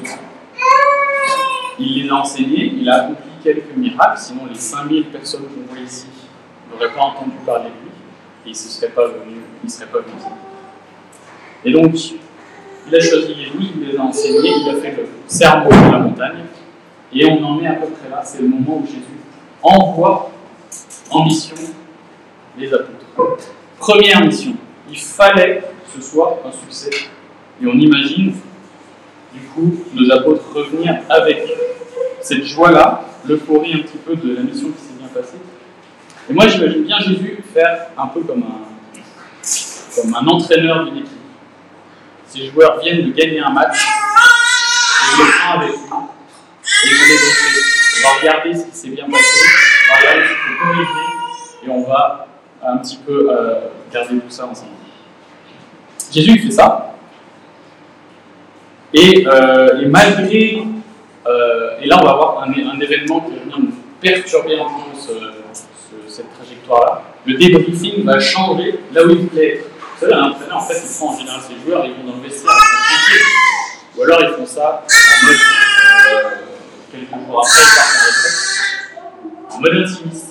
il 1.77 2.03
les 2.03 2.09
a 2.09 2.15
enseignés, 2.15 2.73
il 2.79 2.89
a 2.89 3.03
accompli 3.03 3.31
quelques 3.43 3.75
miracles, 3.75 4.17
sinon 4.17 4.45
les 4.49 4.55
5000 4.55 5.05
personnes 5.07 5.43
qu'on 5.43 5.73
voit 5.73 5.83
ici 5.83 6.07
n'auraient 6.71 6.93
pas 6.93 7.01
entendu 7.01 7.33
parler 7.45 7.65
de 7.65 7.85
lui 7.85 7.91
et 8.45 8.49
il 8.49 8.51
ne 8.51 8.55
serait 8.55 8.91
pas 8.91 9.07
venu, 9.07 9.37
il 9.63 9.69
serait 9.69 9.87
pas 9.87 9.99
venu. 9.99 10.13
Et 11.65 11.71
donc, 11.71 11.95
il 12.87 12.95
a 12.95 12.99
choisi 12.99 13.33
les 13.35 13.49
douze, 13.49 13.71
il 13.75 13.87
les 13.87 13.97
a 13.97 14.01
enseignés, 14.01 14.53
il 14.61 14.69
a 14.69 14.75
fait 14.81 14.91
le 14.91 15.07
serment 15.27 15.69
de 15.69 15.91
la 15.91 15.99
montagne, 15.99 16.45
et 17.15 17.25
on 17.25 17.43
en 17.43 17.61
est 17.61 17.67
à 17.67 17.73
peu 17.73 17.87
près 17.87 18.09
là, 18.09 18.21
c'est 18.23 18.41
le 18.41 18.47
moment 18.47 18.81
où 18.81 18.85
Jésus 18.85 19.01
envoie 19.61 20.31
en 21.09 21.25
mission 21.25 21.55
les 22.57 22.73
apôtres. 22.73 23.45
Première 23.77 24.21
mission, 24.25 24.53
il 24.89 24.97
fallait 24.97 25.59
que 25.59 26.01
ce 26.01 26.09
soit 26.09 26.41
un 26.45 26.51
succès. 26.51 26.89
Et 27.61 27.67
on 27.67 27.73
imagine, 27.73 28.33
du 29.33 29.41
coup, 29.53 29.75
nos 29.93 30.11
apôtres 30.11 30.43
revenir 30.53 30.99
avec 31.09 31.47
cette 32.21 32.45
joie-là, 32.45 33.03
l'euphorie 33.25 33.73
un 33.73 33.79
petit 33.79 33.97
peu 33.97 34.15
de 34.15 34.35
la 34.35 34.41
mission 34.41 34.69
qui 34.69 34.81
s'est 34.81 34.93
bien 34.97 35.07
passée. 35.07 35.37
Et 36.29 36.33
moi, 36.33 36.47
j'imagine 36.47 36.83
bien 36.83 36.97
Jésus 36.99 37.43
faire 37.53 37.87
un 37.97 38.07
peu 38.07 38.21
comme 38.21 38.43
un, 38.43 40.01
comme 40.01 40.15
un 40.15 40.27
entraîneur 40.27 40.85
d'une 40.85 40.97
équipe. 40.97 41.09
Ces 42.27 42.47
joueurs 42.47 42.79
viennent 42.79 43.05
de 43.05 43.11
gagner 43.11 43.41
un 43.41 43.51
match, 43.51 43.77
et 43.77 45.17
les 45.17 45.31
prend 45.31 45.59
avec 45.59 45.71
On 47.15 48.07
va 48.07 48.19
regarder 48.19 48.53
ce 48.53 48.65
qui 48.65 48.75
s'est 48.75 48.89
bien 48.89 49.05
passé, 49.09 49.23
on 49.85 49.93
va 49.93 49.99
regarder 49.99 50.21
ce 50.23 50.29
qu'il 50.29 50.57
faut 50.57 50.65
corriger, 50.65 51.65
et 51.65 51.69
on 51.69 51.83
va 51.83 52.27
un 52.65 52.77
petit 52.77 52.97
peu 53.05 53.27
euh, 53.29 53.69
garder 53.91 54.15
tout 54.15 54.29
ça 54.29 54.45
ensemble. 54.45 54.71
Jésus, 56.11 56.31
il 56.35 56.41
fait 56.43 56.51
ça. 56.51 56.95
Et, 58.93 59.25
euh, 59.27 59.87
malgré. 59.89 60.63
Euh, 61.25 61.79
et 61.81 61.87
là, 61.87 61.99
on 62.01 62.05
va 62.05 62.11
avoir 62.11 62.43
un, 62.43 62.79
événement 62.79 63.21
qui 63.21 63.31
venir 63.31 63.57
nous 63.57 63.73
perturber 64.01 64.59
un 64.59 64.65
peu 64.65 64.99
ce, 64.99 65.13
ce, 65.13 66.13
cette 66.13 66.33
trajectoire-là. 66.33 67.01
Le 67.25 67.35
débriefing 67.35 68.03
va 68.03 68.19
changer 68.19 68.79
là 68.93 69.05
où 69.05 69.11
il 69.11 69.39
être. 69.39 69.65
Vous 69.65 69.99
savez, 69.99 70.13
un 70.13 70.29
entraîneur, 70.29 70.57
en 70.57 70.61
fait, 70.61 70.81
il 70.83 70.97
prend 70.97 71.13
en 71.13 71.17
général 71.17 71.39
ses 71.41 71.55
joueurs, 71.65 71.85
ils 71.85 71.93
vont 71.93 72.11
dans 72.11 72.17
le 72.17 72.23
vestiaire, 72.23 72.51
ou 73.97 74.03
alors 74.03 74.21
ils 74.21 74.33
font 74.35 74.45
ça 74.45 74.83
en 74.83 75.25
mode. 75.25 76.42
Euh, 76.93 76.97
quelques 76.99 77.25
jours 77.25 77.39
après, 77.39 77.59
ils 77.59 77.75
partent 77.75 77.97
en 77.99 78.05
retraite, 78.05 79.51
en 79.51 79.59
mode 79.61 79.83
intimiste. 79.83 80.25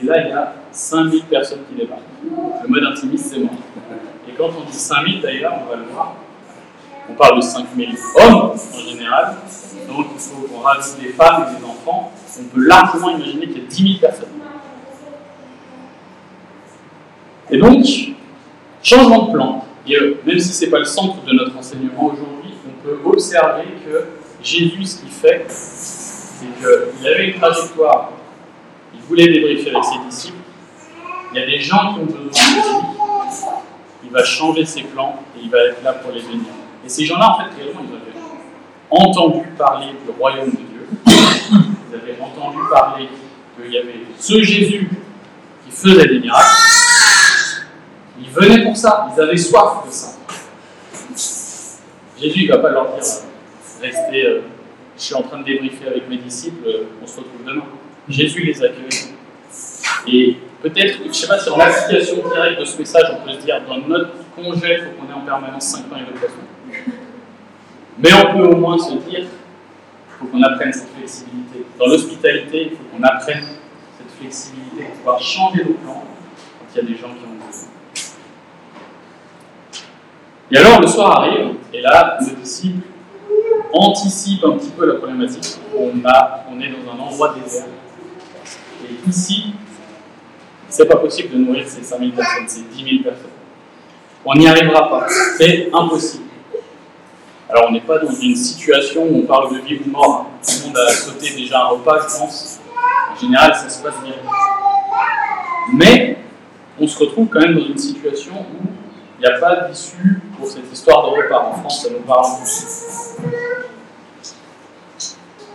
Et 0.00 0.06
là, 0.06 0.14
il 0.24 0.28
y 0.28 0.32
a 0.32 0.54
5000 0.72 1.24
personnes 1.24 1.60
qui 1.68 1.74
débarquent. 1.74 2.00
Le 2.62 2.68
mode 2.68 2.84
intimiste, 2.84 3.26
c'est 3.32 3.40
moi. 3.40 3.50
Et 4.28 4.32
quand 4.32 4.50
on 4.58 4.64
dit 4.64 4.76
5000, 4.76 5.20
d'ailleurs, 5.20 5.54
on 5.62 5.70
va 5.70 5.76
le 5.76 5.84
voir, 5.84 6.14
on 7.08 7.14
parle 7.14 7.36
de 7.36 7.42
5000 7.42 7.96
hommes 8.16 8.52
en 8.52 8.88
général, 8.88 9.36
donc 9.88 10.06
il 10.14 10.20
faut 10.20 10.46
qu'on 10.46 10.60
rajoute 10.60 11.00
des 11.00 11.08
femmes 11.08 11.46
et 11.48 11.58
des 11.58 11.64
enfants. 11.64 12.12
On 12.38 12.44
peut 12.44 12.64
largement 12.64 13.10
imaginer 13.10 13.48
qu'il 13.48 13.58
y 13.58 13.64
a 13.64 13.68
10 13.68 13.82
000 13.82 14.00
personnes. 14.00 14.28
Et 17.50 17.58
donc, 17.58 17.84
changement 18.82 19.26
de 19.26 19.32
plan. 19.32 19.64
Et 19.86 19.96
même 20.24 20.38
si 20.38 20.52
ce 20.52 20.64
n'est 20.64 20.70
pas 20.70 20.78
le 20.78 20.84
centre 20.84 21.24
de 21.24 21.32
notre 21.32 21.56
enseignement 21.58 22.04
aujourd'hui, 22.04 22.54
on 22.66 22.86
peut 22.86 22.98
observer 23.04 23.64
que 23.84 24.19
Jésus, 24.42 24.84
ce 24.84 25.00
qu'il 25.00 25.10
fait, 25.10 25.44
c'est 25.48 26.46
qu'il 26.58 27.06
avait 27.06 27.28
une 27.28 27.38
trajectoire. 27.38 28.12
Il 28.94 29.00
voulait 29.02 29.28
débriefer 29.28 29.70
avec 29.70 29.84
ses 29.84 29.98
disciples. 30.08 30.38
Il 31.32 31.40
y 31.40 31.42
a 31.42 31.46
des 31.46 31.60
gens 31.60 31.94
qui 31.94 32.00
ont 32.00 32.04
besoin 32.04 32.20
de 32.20 32.28
lui. 32.28 32.88
Il 34.04 34.10
va 34.10 34.24
changer 34.24 34.64
ses 34.64 34.82
plans 34.82 35.20
et 35.36 35.40
il 35.44 35.50
va 35.50 35.58
être 35.66 35.82
là 35.84 35.92
pour 35.94 36.12
les 36.12 36.22
bénir. 36.22 36.46
Et 36.84 36.88
ces 36.88 37.04
gens-là, 37.04 37.34
en 37.34 37.38
fait, 37.38 37.62
réellement, 37.62 37.82
ils 37.88 37.94
avaient 37.94 38.18
entendu 38.90 39.46
parler 39.56 39.88
du 40.04 40.10
royaume 40.18 40.50
de 40.50 40.56
Dieu. 40.56 40.88
Ils 41.06 41.94
avaient 41.94 42.18
entendu 42.20 42.58
parler 42.72 43.08
qu'il 43.56 43.72
y 43.72 43.78
avait 43.78 44.00
ce 44.18 44.42
Jésus 44.42 44.88
qui 45.64 45.70
faisait 45.70 46.08
des 46.08 46.18
miracles. 46.18 46.56
Ils 48.18 48.30
venaient 48.30 48.64
pour 48.64 48.76
ça. 48.76 49.08
Ils 49.14 49.20
avaient 49.20 49.36
soif 49.36 49.86
de 49.86 49.92
ça. 49.92 50.16
Jésus 52.18 52.48
ne 52.48 52.52
va 52.52 52.58
pas 52.58 52.70
leur 52.70 52.94
dire 52.94 53.04
restez, 53.80 54.24
euh, 54.24 54.40
je 54.96 55.02
suis 55.02 55.14
en 55.14 55.22
train 55.22 55.38
de 55.38 55.44
débriefer 55.44 55.88
avec 55.88 56.08
mes 56.08 56.18
disciples, 56.18 56.66
euh, 56.66 56.84
on 57.02 57.06
se 57.06 57.18
retrouve 57.18 57.44
demain. 57.46 57.64
Jésus 58.08 58.44
les 58.44 58.62
accueille. 58.62 59.14
Et 60.06 60.36
peut-être, 60.62 60.98
je 61.02 61.08
ne 61.08 61.12
sais 61.12 61.28
pas 61.28 61.38
si 61.38 61.50
en 61.50 61.58
application 61.58 62.16
directe 62.16 62.60
de 62.60 62.64
ce 62.64 62.78
message, 62.78 63.04
on 63.12 63.26
peut 63.26 63.32
se 63.32 63.44
dire 63.44 63.60
dans 63.66 63.78
notre 63.78 64.10
congé, 64.34 64.78
il 64.78 64.84
faut 64.84 64.90
qu'on 65.00 65.10
ait 65.10 65.14
en 65.14 65.24
permanence 65.24 65.64
5 65.64 65.78
ans 65.92 65.96
et 65.96 66.00
de 66.00 66.84
Mais 67.98 68.10
on 68.14 68.36
peut 68.36 68.54
au 68.54 68.56
moins 68.56 68.78
se 68.78 68.92
dire 68.94 69.20
qu'il 69.20 69.28
faut 70.18 70.26
qu'on 70.26 70.42
apprenne 70.42 70.72
cette 70.72 70.90
flexibilité. 70.96 71.64
Dans 71.78 71.86
l'hospitalité, 71.86 72.70
il 72.70 72.70
faut 72.70 72.84
qu'on 72.92 73.02
apprenne 73.02 73.44
cette 73.98 74.10
flexibilité 74.18 74.84
pour 74.84 74.94
pouvoir 74.96 75.20
changer 75.20 75.64
nos 75.64 75.74
plans 75.74 76.04
quand 76.58 76.66
il 76.74 76.76
y 76.76 76.80
a 76.80 76.88
des 76.88 76.96
gens 76.96 77.08
qui 77.08 77.24
ont 77.24 77.46
besoin. 77.46 77.68
Et 80.52 80.56
alors 80.56 80.80
le 80.80 80.86
soir 80.88 81.20
arrive, 81.20 81.54
et 81.72 81.80
là, 81.80 82.18
le 82.20 82.40
disciple 82.40 82.89
anticipe 83.72 84.44
un 84.44 84.52
petit 84.52 84.70
peu 84.70 84.86
la 84.86 84.94
problématique. 84.94 85.58
On, 85.76 85.88
est 85.88 86.68
dans 86.68 86.92
un 86.92 86.98
endroit 86.98 87.34
désert. 87.42 87.66
Et 88.84 89.08
ici, 89.08 89.54
c'est 90.68 90.86
pas 90.86 90.96
possible 90.96 91.32
de 91.32 91.38
nourrir 91.38 91.66
ces 91.68 91.82
5000 91.82 92.12
personnes, 92.12 92.48
ces 92.48 92.62
10 92.62 92.76
000 92.76 93.02
personnes. 93.02 93.30
On 94.24 94.34
n'y 94.34 94.46
arrivera 94.46 94.88
pas. 94.88 95.06
C'est 95.38 95.70
impossible. 95.72 96.24
Alors, 97.48 97.66
on 97.68 97.72
n'est 97.72 97.80
pas 97.80 97.98
dans 97.98 98.12
une 98.12 98.36
situation 98.36 99.02
où 99.02 99.18
on 99.18 99.26
parle 99.26 99.54
de 99.54 99.60
vie 99.60 99.80
ou 99.84 99.90
mort. 99.90 100.26
Tout 100.42 100.52
le 100.60 100.66
monde 100.68 100.78
a 100.78 100.92
sauté 100.92 101.34
déjà 101.34 101.62
un 101.62 101.68
repas, 101.68 102.06
je 102.08 102.18
pense. 102.18 102.60
En 103.12 103.20
général, 103.20 103.54
ça 103.54 103.68
se 103.68 103.82
passe 103.82 103.94
bien. 104.04 104.14
Mais, 105.72 106.18
on 106.80 106.86
se 106.86 106.98
retrouve 106.98 107.28
quand 107.28 107.40
même 107.40 107.54
dans 107.54 107.66
une 107.66 107.78
situation 107.78 108.32
où 108.34 108.66
il 109.18 109.28
n'y 109.28 109.34
a 109.34 109.38
pas 109.38 109.68
d'issue 109.68 110.22
pour 110.38 110.46
cette 110.46 110.72
histoire 110.72 111.02
de 111.02 111.16
repas. 111.16 111.50
En 111.50 111.52
France, 111.60 111.82
ça 111.82 111.90
nous 111.90 112.00
parle 112.00 112.38
plus. 112.38 113.49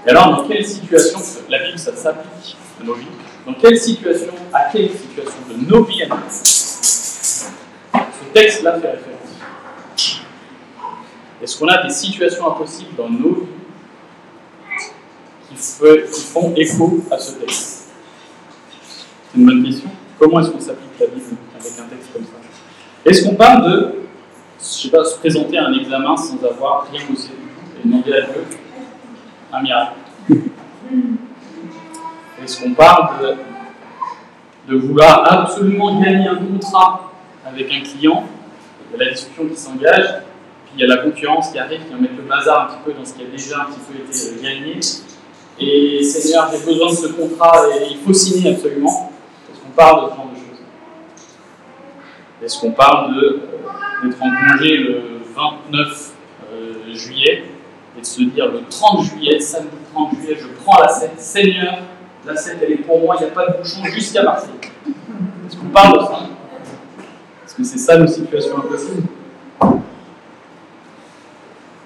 Et 0.06 0.10
alors, 0.10 0.36
dans 0.36 0.48
quelle 0.48 0.66
situation, 0.66 1.20
la 1.50 1.60
Bible, 1.64 1.80
ça 1.80 1.96
s'applique 1.96 2.56
à 2.80 2.84
nos 2.84 2.94
vies, 2.94 3.08
dans 3.46 3.54
quelle 3.56 3.78
situation, 3.78 4.34
à 4.54 4.66
quelle 4.72 4.92
situation 4.92 5.40
de 5.50 5.68
nos 5.68 5.84
vies 5.84 6.04
ce 6.32 7.46
texte-là 8.34 8.80
fait 8.80 8.92
référence. 8.92 10.20
Est-ce 11.42 11.58
qu'on 11.58 11.68
a 11.68 11.84
des 11.84 11.94
situations 11.94 12.48
impossibles 12.52 12.96
dans 12.96 13.10
nos 13.10 13.34
vies 13.34 13.48
qui, 15.50 15.56
qui 15.56 16.22
font 16.22 16.54
écho 16.56 17.00
à 17.10 17.18
ce 17.18 17.32
texte? 17.34 17.88
C'est 19.32 19.40
une 19.40 19.46
bonne 19.46 19.64
question. 19.64 19.90
Comment 20.20 20.40
est-ce 20.42 20.50
qu'on 20.50 20.60
s'applique 20.60 21.00
la 21.00 21.08
Bible 21.08 21.36
avec 21.60 21.80
un 21.80 21.84
texte 21.84 22.14
comme 22.14 22.24
ça? 22.24 22.30
Est-ce 23.06 23.26
qu'on 23.26 23.36
parle 23.36 23.72
de, 23.72 23.96
je 24.60 24.66
sais 24.66 24.90
pas, 24.90 25.04
se 25.04 25.18
présenter 25.18 25.58
à 25.58 25.66
un 25.66 25.74
examen 25.74 26.16
sans 26.16 26.44
avoir 26.46 26.88
rien 26.92 27.02
bossé 27.10 27.30
et 27.30 27.88
demander 27.88 28.14
à 28.14 28.22
Dieu? 28.22 28.46
Un 29.52 29.62
miracle 29.62 29.94
Est-ce 32.44 32.62
qu'on 32.62 32.74
parle 32.74 33.38
de, 34.68 34.75
vouloir 34.75 35.32
absolument 35.32 36.00
gagner 36.00 36.28
un 36.28 36.38
contrat 36.38 37.12
avec 37.46 37.72
un 37.72 37.82
client? 37.82 38.25
Il 38.88 39.00
y 39.00 39.02
a 39.02 39.06
la 39.06 39.12
discussion 39.12 39.48
qui 39.48 39.56
s'engage, 39.56 40.22
puis 40.66 40.74
il 40.75 40.82
y 40.82 40.84
a 40.84 40.88
la 40.88 40.98
concurrence 40.98 41.50
qui 41.52 41.60
arrive, 41.60 41.82
qui 41.86 41.94
va 41.94 42.00
mettre 42.00 42.16
le 42.18 42.24
bazar 42.24 42.64
un 42.64 42.66
petit 42.68 42.84
peu 42.86 42.94
dans 42.94 43.06
ce 43.06 43.14
qui 43.14 43.24
a 43.24 43.28
déjà 43.28 43.62
un 43.62 43.66
petit 43.66 43.80
peu 43.80 43.98
été 43.98 44.44
gagné. 44.44 44.80
Et 45.60 46.04
Seigneur, 46.04 46.52
j'ai 46.52 46.66
besoin 46.66 46.90
de 46.92 46.96
ce 46.96 47.08
contrat 47.08 47.64
et 47.70 47.92
il 47.92 47.98
faut 47.98 48.14
signer 48.14 48.54
absolument. 48.54 49.12
Est-ce 49.52 49.62
qu'on 49.62 49.70
parle 49.70 50.06
de 50.06 50.12
ce 50.12 50.16
genre 50.16 50.30
de 50.30 50.36
choses? 50.36 50.62
Est-ce 52.44 52.60
qu'on 52.60 52.72
parle 52.72 53.16
d'être 54.04 54.22
en 54.22 54.30
congé 54.30 54.78
le 54.78 55.02
29 55.34 56.12
euh, 56.52 56.94
juillet? 56.94 57.55
Et 57.98 58.02
de 58.02 58.06
se 58.06 58.22
dire 58.24 58.48
le 58.52 58.62
30 58.70 59.04
juillet, 59.04 59.40
samedi 59.40 59.70
30 59.94 60.16
juillet, 60.16 60.38
je 60.40 60.48
prends 60.64 60.82
la 60.82 60.90
7, 60.90 61.12
Seigneur, 61.18 61.80
la 62.25 62.36
7 62.36 62.58
elle 62.62 62.72
est 62.74 62.78
pour 62.78 63.00
moi, 63.00 63.16
il 63.20 63.25
n'y 63.25 63.32
a 63.32 63.34
pas 63.34 63.48
de 63.48 63.58
bouchon 63.58 63.84
jusqu'à 63.86 64.24
Marseille. 64.24 64.50
Est-ce 65.48 65.58
qu'on 65.58 65.68
parle 65.68 66.00
de 66.00 66.06
ça? 66.06 66.20
Est-ce 67.46 67.56
que 67.56 67.64
c'est 67.64 67.78
ça 67.78 67.98
nos 67.98 68.08
situations 68.08 68.58
impossibles 68.58 69.04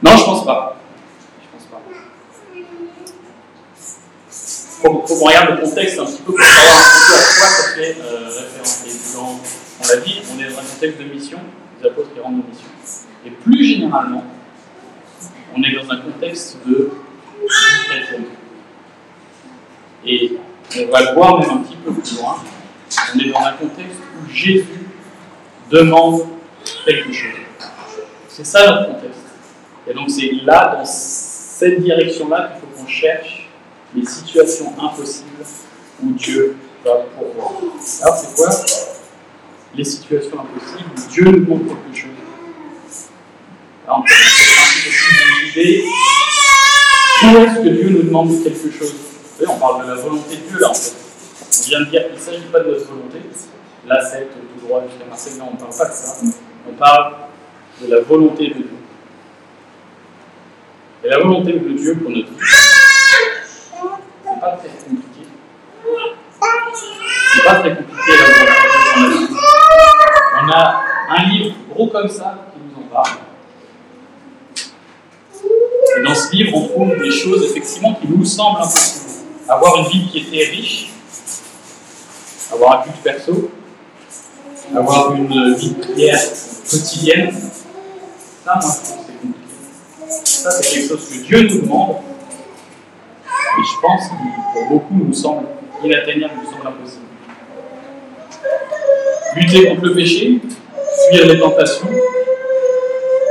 Non, 0.01 0.18
je 0.18 0.24
pense 0.24 0.46
pas. 0.46 0.78
Je 1.42 1.48
pense 1.58 1.66
pas. 1.68 1.82
Faut, 4.30 5.04
faut 5.06 5.16
qu'on 5.16 5.25
regarde 5.25 5.50
le 5.51 5.58
contexte 5.58 6.00
un 6.00 6.06
petit 6.06 6.22
peu 6.22 6.34
pour 6.34 6.42
savoir 6.42 6.74
un 6.74 6.89
petit 6.89 7.08
peu 7.08 7.13
à 7.13 7.24
quoi 7.38 7.48
ça 7.48 7.75
fait 7.75 7.98
euh, 8.01 8.30
référence. 8.30 8.86
Et 8.88 9.16
dans, 9.16 9.39
l'a 9.89 10.01
dit, 10.01 10.22
on 10.34 10.39
est 10.39 10.50
dans 10.50 10.60
un 10.60 10.63
contexte 10.63 11.00
de 11.00 11.04
mission, 11.06 11.39
les 11.82 11.89
apôtres 11.89 12.13
qui 12.13 12.20
rendent 12.20 12.42
mission. 12.48 12.68
Et 13.25 13.32
plus 13.32 13.66
généralement, 13.66 14.24
on 15.56 15.63
est 15.63 15.75
dans 15.75 15.91
un 15.91 15.98
contexte 15.98 16.58
de. 16.65 16.91
Et 20.06 20.38
on 20.77 20.91
va 20.91 21.01
le 21.01 21.13
voir 21.13 21.39
même 21.39 21.50
un 21.50 21.58
petit 21.58 21.75
peu 21.77 21.94
plus 21.94 22.18
loin. 22.18 22.38
On 23.15 23.20
est 23.20 23.29
dans 23.29 23.39
un 23.39 23.53
contexte 23.53 24.00
où 24.15 24.29
Jésus 24.32 24.65
demande 25.70 26.22
quelque 26.86 27.12
chose. 27.12 27.32
C'est 28.27 28.46
ça 28.46 28.65
notre 28.65 28.94
contexte. 28.94 29.20
Et 29.88 29.94
donc 29.94 30.10
c'est 30.10 30.32
là, 30.44 30.75
dans 30.77 30.86
cette 30.86 31.82
direction-là, 31.82 32.53
qu'il 32.53 32.62
faut 32.62 32.82
qu'on 32.82 32.88
cherche 32.88 33.50
les 33.96 34.06
situations 34.06 34.74
impossibles 34.79 35.44
où 36.03 36.12
Dieu 36.12 36.56
va 36.86 36.96
pourvoir. 37.18 37.53
Alors 38.01 38.15
c'est 38.15 38.36
quoi? 38.36 38.50
Les 39.75 39.84
situations 39.84 40.38
impossibles 40.39 40.89
où 40.96 41.12
Dieu 41.12 41.25
nous 41.25 41.39
demande 41.46 41.68
quelque 41.68 41.98
chose 41.98 42.19
On. 43.91 44.01
Où 47.22 47.38
est-ce 47.38 47.55
que 47.55 47.69
Dieu 47.69 47.89
nous 47.89 48.03
demande 48.03 48.43
quelque 48.43 48.72
chose 48.72 48.93
Vous 49.39 49.46
on 49.48 49.58
parle 49.58 49.84
de 49.84 49.89
la 49.89 49.96
volonté 49.96 50.36
de 50.36 50.41
Dieu 50.41 50.60
là 50.60 50.69
en 50.69 50.74
fait. 50.74 50.93
On 50.93 51.63
vient 51.67 51.79
de 51.79 51.86
dire 51.86 52.03
qu'il 52.05 52.15
ne 52.15 52.19
s'agit 52.19 52.51
pas 52.51 52.60
de 52.60 52.72
notre 52.72 52.86
volonté. 52.86 53.19
Là, 53.88 54.00
c'est 54.05 54.29
tout 54.29 54.65
droit 54.67 54.84
jusqu'à 54.88 55.05
Marseille, 55.05 55.39
non, 55.39 55.46
on 55.50 55.53
ne 55.53 55.58
parle 55.58 55.75
pas 55.75 55.86
de 55.86 55.93
ça. 55.93 56.17
On 56.69 56.74
parle 56.74 57.13
de 57.81 57.88
la 57.88 58.01
volonté 58.01 58.50
de 58.50 58.53
Dieu. 58.53 58.69
Et 61.03 61.10
la 61.10 61.19
volonté 61.19 61.53
de 61.53 61.69
Dieu 61.69 61.96
pour 61.96 62.12
notre 62.12 62.29
vie, 62.29 62.38
c'est 64.24 64.39
pas 64.39 64.58
très 64.58 64.69
compliqué. 64.69 65.25
C'est 67.34 67.43
pas 67.43 67.55
très 67.55 67.75
compliqué 67.75 68.12
la 68.19 69.05
volonté 69.05 69.34
On 70.43 70.51
a 70.51 70.84
un 71.10 71.24
livre 71.29 71.55
gros 71.74 71.88
comme 71.88 72.10
ça 72.10 72.50
qui 72.53 72.60
nous 72.60 72.84
en 72.84 72.88
parle. 72.93 73.17
Dans 76.06 76.15
ce 76.15 76.32
livre, 76.32 76.58
on 76.58 76.68
trouve 76.68 76.98
des 77.00 77.12
choses 77.12 77.44
effectivement 77.50 77.96
qui 77.96 78.08
nous 78.08 78.25
semblent 78.25 78.62
impossibles. 78.62 79.06
Avoir 79.48 79.77
une 79.79 79.88
vie 79.88 80.08
qui 80.10 80.20
était 80.20 80.51
riche, 80.51 80.89
avoir 82.53 82.79
un 82.79 82.84
culte 82.84 83.01
perso, 83.03 83.51
avoir 84.75 85.13
une 85.15 85.56
vie 85.56 85.72
de 85.72 85.82
prière 85.82 86.20
quotidienne, 86.70 87.32
ça, 88.46 88.56
moi, 88.56 88.62
je 88.62 88.68
pense 88.68 88.79
que 88.79 88.86
c'est 89.08 89.13
compliqué. 89.22 89.44
Ça, 90.24 90.51
c'est 90.51 90.74
quelque 90.74 90.89
chose 90.89 91.10
que 91.10 91.25
Dieu 91.25 91.41
nous 91.41 91.62
demande. 91.62 91.96
Et 93.25 93.63
je 93.63 93.82
pense 93.82 94.08
qu'il, 94.08 94.18
pour 94.53 94.70
beaucoup, 94.70 94.94
nous 94.94 95.13
semble 95.13 95.48
inatteignable, 95.84 96.34
nous 96.44 96.51
semble 96.51 96.68
impossible. 96.68 97.06
Lutter 99.36 99.70
contre 99.70 99.86
le 99.86 99.94
péché, 99.96 100.41
fuir 101.10 101.25
les 101.27 101.39
tentations, 101.39 101.89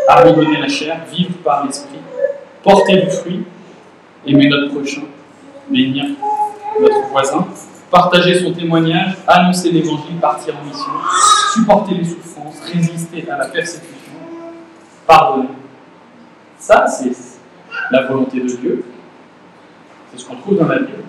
abandonner 0.08 0.60
la 0.60 0.68
chair, 0.68 1.00
vivre 1.12 1.34
par 1.44 1.66
l'esprit, 1.66 1.98
porter 2.62 3.02
du 3.02 3.10
fruit, 3.10 3.44
aimer 4.26 4.48
notre 4.48 4.74
prochain, 4.74 5.02
bénir 5.70 6.04
notre 6.80 7.08
voisin, 7.08 7.46
partager 7.90 8.38
son 8.40 8.52
témoignage, 8.52 9.16
annoncer 9.26 9.70
l'évangile, 9.70 10.16
partir 10.20 10.54
en 10.56 10.64
mission, 10.64 10.92
supporter 11.54 11.94
les 11.94 12.04
souffrances, 12.04 12.60
résister 12.72 13.28
à 13.30 13.38
la 13.38 13.46
persécution, 13.46 14.12
pardonner. 15.06 15.48
Ça, 16.58 16.86
c'est 16.86 17.12
la 17.90 18.06
volonté 18.06 18.40
de 18.40 18.48
Dieu. 18.48 18.84
C'est 20.10 20.20
ce 20.20 20.26
qu'on 20.26 20.36
trouve 20.36 20.58
dans 20.58 20.66
la 20.66 20.78
Bible. 20.78 21.04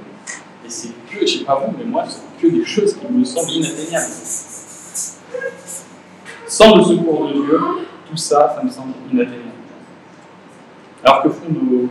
Et 0.65 0.69
c'est 0.69 0.89
que, 1.09 1.17
je 1.17 1.21
ne 1.21 1.27
sais 1.27 1.45
pas 1.45 1.55
vous, 1.55 1.73
mais 1.77 1.85
moi, 1.85 2.03
c'est 2.07 2.41
que 2.41 2.51
des 2.53 2.65
choses 2.65 2.95
qui 2.95 3.11
me 3.11 3.23
semblent 3.23 3.51
inatteignables. 3.51 4.05
Sans 6.47 6.75
le 6.75 6.83
secours 6.83 7.27
de 7.27 7.33
Dieu, 7.33 7.59
tout 8.09 8.17
ça, 8.17 8.55
ça 8.55 8.63
me 8.63 8.69
semble 8.69 8.93
inatteignable. 9.11 9.48
Alors 11.09 11.23
que 11.23 11.29
font 11.29 11.89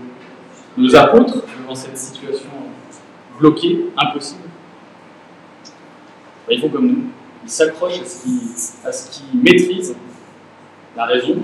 nos, 0.76 0.94
apôtres 0.94 1.42
devant 1.58 1.74
cette 1.74 1.98
situation 1.98 2.50
bloquée, 3.40 3.86
impossible? 3.96 4.42
Ben, 6.46 6.54
Ils 6.54 6.60
font 6.60 6.68
comme 6.68 6.86
nous. 6.86 7.04
Ils 7.42 7.50
s'accrochent 7.50 8.00
à 8.84 8.92
ce 8.92 9.10
qu'ils 9.10 9.40
maîtrisent, 9.42 9.96
la 10.96 11.06
raison, 11.06 11.34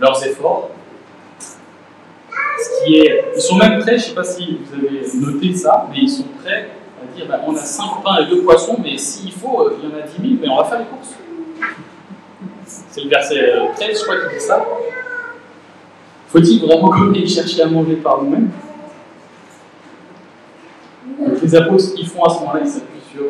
leurs 0.00 0.26
efforts. 0.26 0.70
Ce 2.30 2.82
qui 2.82 2.96
est, 2.96 3.32
ils 3.36 3.42
sont 3.42 3.56
même 3.56 3.80
prêts, 3.80 3.98
je 3.98 4.04
ne 4.04 4.08
sais 4.08 4.14
pas 4.14 4.24
si 4.24 4.56
vous 4.56 4.74
avez 4.74 5.02
noté 5.16 5.54
ça, 5.54 5.86
mais 5.90 5.98
ils 5.98 6.08
sont 6.08 6.24
prêts 6.42 6.70
à 7.02 7.14
dire 7.14 7.26
ben, 7.28 7.40
on 7.46 7.54
a 7.54 7.58
5 7.58 8.02
pains 8.02 8.22
et 8.22 8.26
2 8.26 8.42
poissons, 8.42 8.78
mais 8.82 8.96
s'il 8.96 9.32
faut, 9.32 9.66
euh, 9.66 9.76
il 9.82 9.90
y 9.90 9.92
en 9.92 9.98
a 9.98 10.00
10 10.00 10.12
000, 10.16 10.40
mais 10.40 10.48
on 10.48 10.56
va 10.56 10.64
faire 10.64 10.78
les 10.78 10.86
courses. 10.86 11.14
C'est 12.64 13.02
le 13.02 13.10
verset 13.10 13.52
13, 13.76 13.98
je 13.98 14.02
crois, 14.02 14.16
qui 14.16 14.34
dit 14.34 14.40
ça. 14.40 14.64
Faut-il 16.30 16.64
vraiment 16.64 16.90
qu'on 16.90 17.12
chercher 17.26 17.62
à 17.62 17.66
manger 17.66 17.96
par 17.96 18.22
nous-mêmes 18.22 18.50
Les 21.42 21.54
apôtres, 21.56 21.82
ce 21.82 21.94
qu'ils 21.94 22.06
font 22.06 22.22
à 22.22 22.30
ce 22.30 22.38
moment-là, 22.40 22.60
ils 22.64 22.70
s'appuient 22.70 23.00
sur 23.12 23.22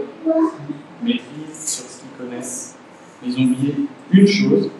maîtrise, 1.02 1.24
sur 1.50 1.84
ce 1.86 2.00
qu'ils 2.00 2.10
connaissent. 2.18 2.76
Mais 3.22 3.32
ils 3.32 3.38
ont 3.38 3.44
oublié 3.44 3.74
une 4.10 4.26
chose, 4.26 4.70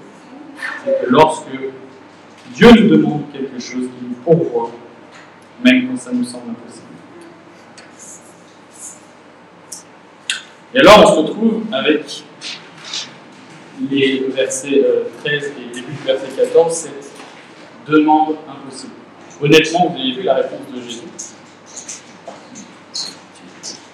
c'est 0.85 1.07
que 1.07 1.11
lorsque 1.11 1.47
Dieu 2.55 2.71
nous 2.73 2.89
demande 2.89 3.23
quelque 3.33 3.59
chose 3.59 3.89
qui 3.89 4.05
nous 4.07 4.15
pourvoit, 4.23 4.71
même 5.65 5.89
quand 5.89 5.99
ça 5.99 6.11
nous 6.13 6.25
semble 6.25 6.51
impossible. 6.51 6.87
Et 10.75 10.79
alors 10.79 11.01
on 11.01 11.07
se 11.07 11.19
retrouve 11.21 11.63
avec 11.73 12.23
les 13.91 14.27
versets 14.29 14.85
13 15.25 15.45
euh, 15.45 15.49
et 15.59 15.75
début 15.75 15.93
du 15.93 16.03
verset 16.05 16.29
14, 16.37 16.73
cette 16.73 17.10
demande 17.87 18.37
impossible. 18.49 18.93
Honnêtement, 19.43 19.89
vous 19.89 19.99
avez 19.99 20.13
vu 20.13 20.23
la 20.23 20.35
réponse 20.35 20.61
de 20.75 20.81
Jésus. 20.83 21.01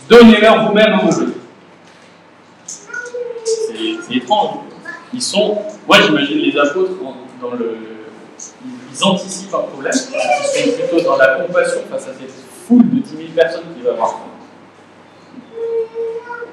Donnez-leur 0.08 0.68
vous-même 0.68 0.92
à 0.92 1.02
manger. 1.02 1.26
C'est 2.64 4.16
étrange. 4.16 4.58
Ils 5.12 5.22
sont, 5.22 5.58
moi 5.86 6.00
j'imagine 6.02 6.38
les 6.38 6.58
apôtres 6.58 6.92
dans 7.40 7.50
le, 7.52 7.78
ils 8.92 9.04
anticipent 9.04 9.54
un 9.54 9.62
problème, 9.62 9.92
ils 9.92 10.60
sont 10.60 10.72
plutôt 10.72 11.00
dans 11.04 11.16
la 11.16 11.40
compassion 11.40 11.80
face 11.90 12.08
à 12.08 12.12
cette 12.18 12.32
foule 12.66 12.88
de 12.90 13.00
10 13.00 13.08
000 13.10 13.20
personnes 13.34 13.64
qui 13.76 13.82
va 13.82 13.92
avoir 13.92 14.20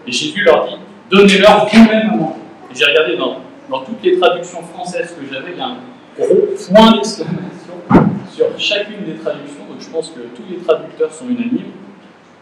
Et 0.06 0.12
Jésus 0.12 0.42
leur 0.42 0.68
dit, 0.68 0.76
donnez-leur 1.10 1.68
vous-même 1.68 2.10
à 2.10 2.16
manger. 2.16 2.34
Et 2.72 2.76
j'ai 2.76 2.86
regardé 2.86 3.18
dans, 3.18 3.38
dans 3.70 3.82
toutes 3.82 4.04
les 4.04 4.20
traductions 4.20 4.62
françaises 4.62 5.16
que 5.20 5.34
j'avais, 5.34 5.52
il 5.52 5.58
y 5.58 5.62
a 5.62 5.68
un 5.68 5.78
gros 6.18 6.48
point 6.74 6.92
d'exclamation 6.92 7.74
sur 8.32 8.60
chacune 8.60 9.06
des 9.06 9.16
traductions, 9.16 9.66
donc 9.70 9.80
je 9.80 9.90
pense 9.90 10.10
que 10.10 10.22
tous 10.36 10.44
les 10.50 10.58
traducteurs 10.58 11.12
sont 11.12 11.28
unanimes. 11.28 11.72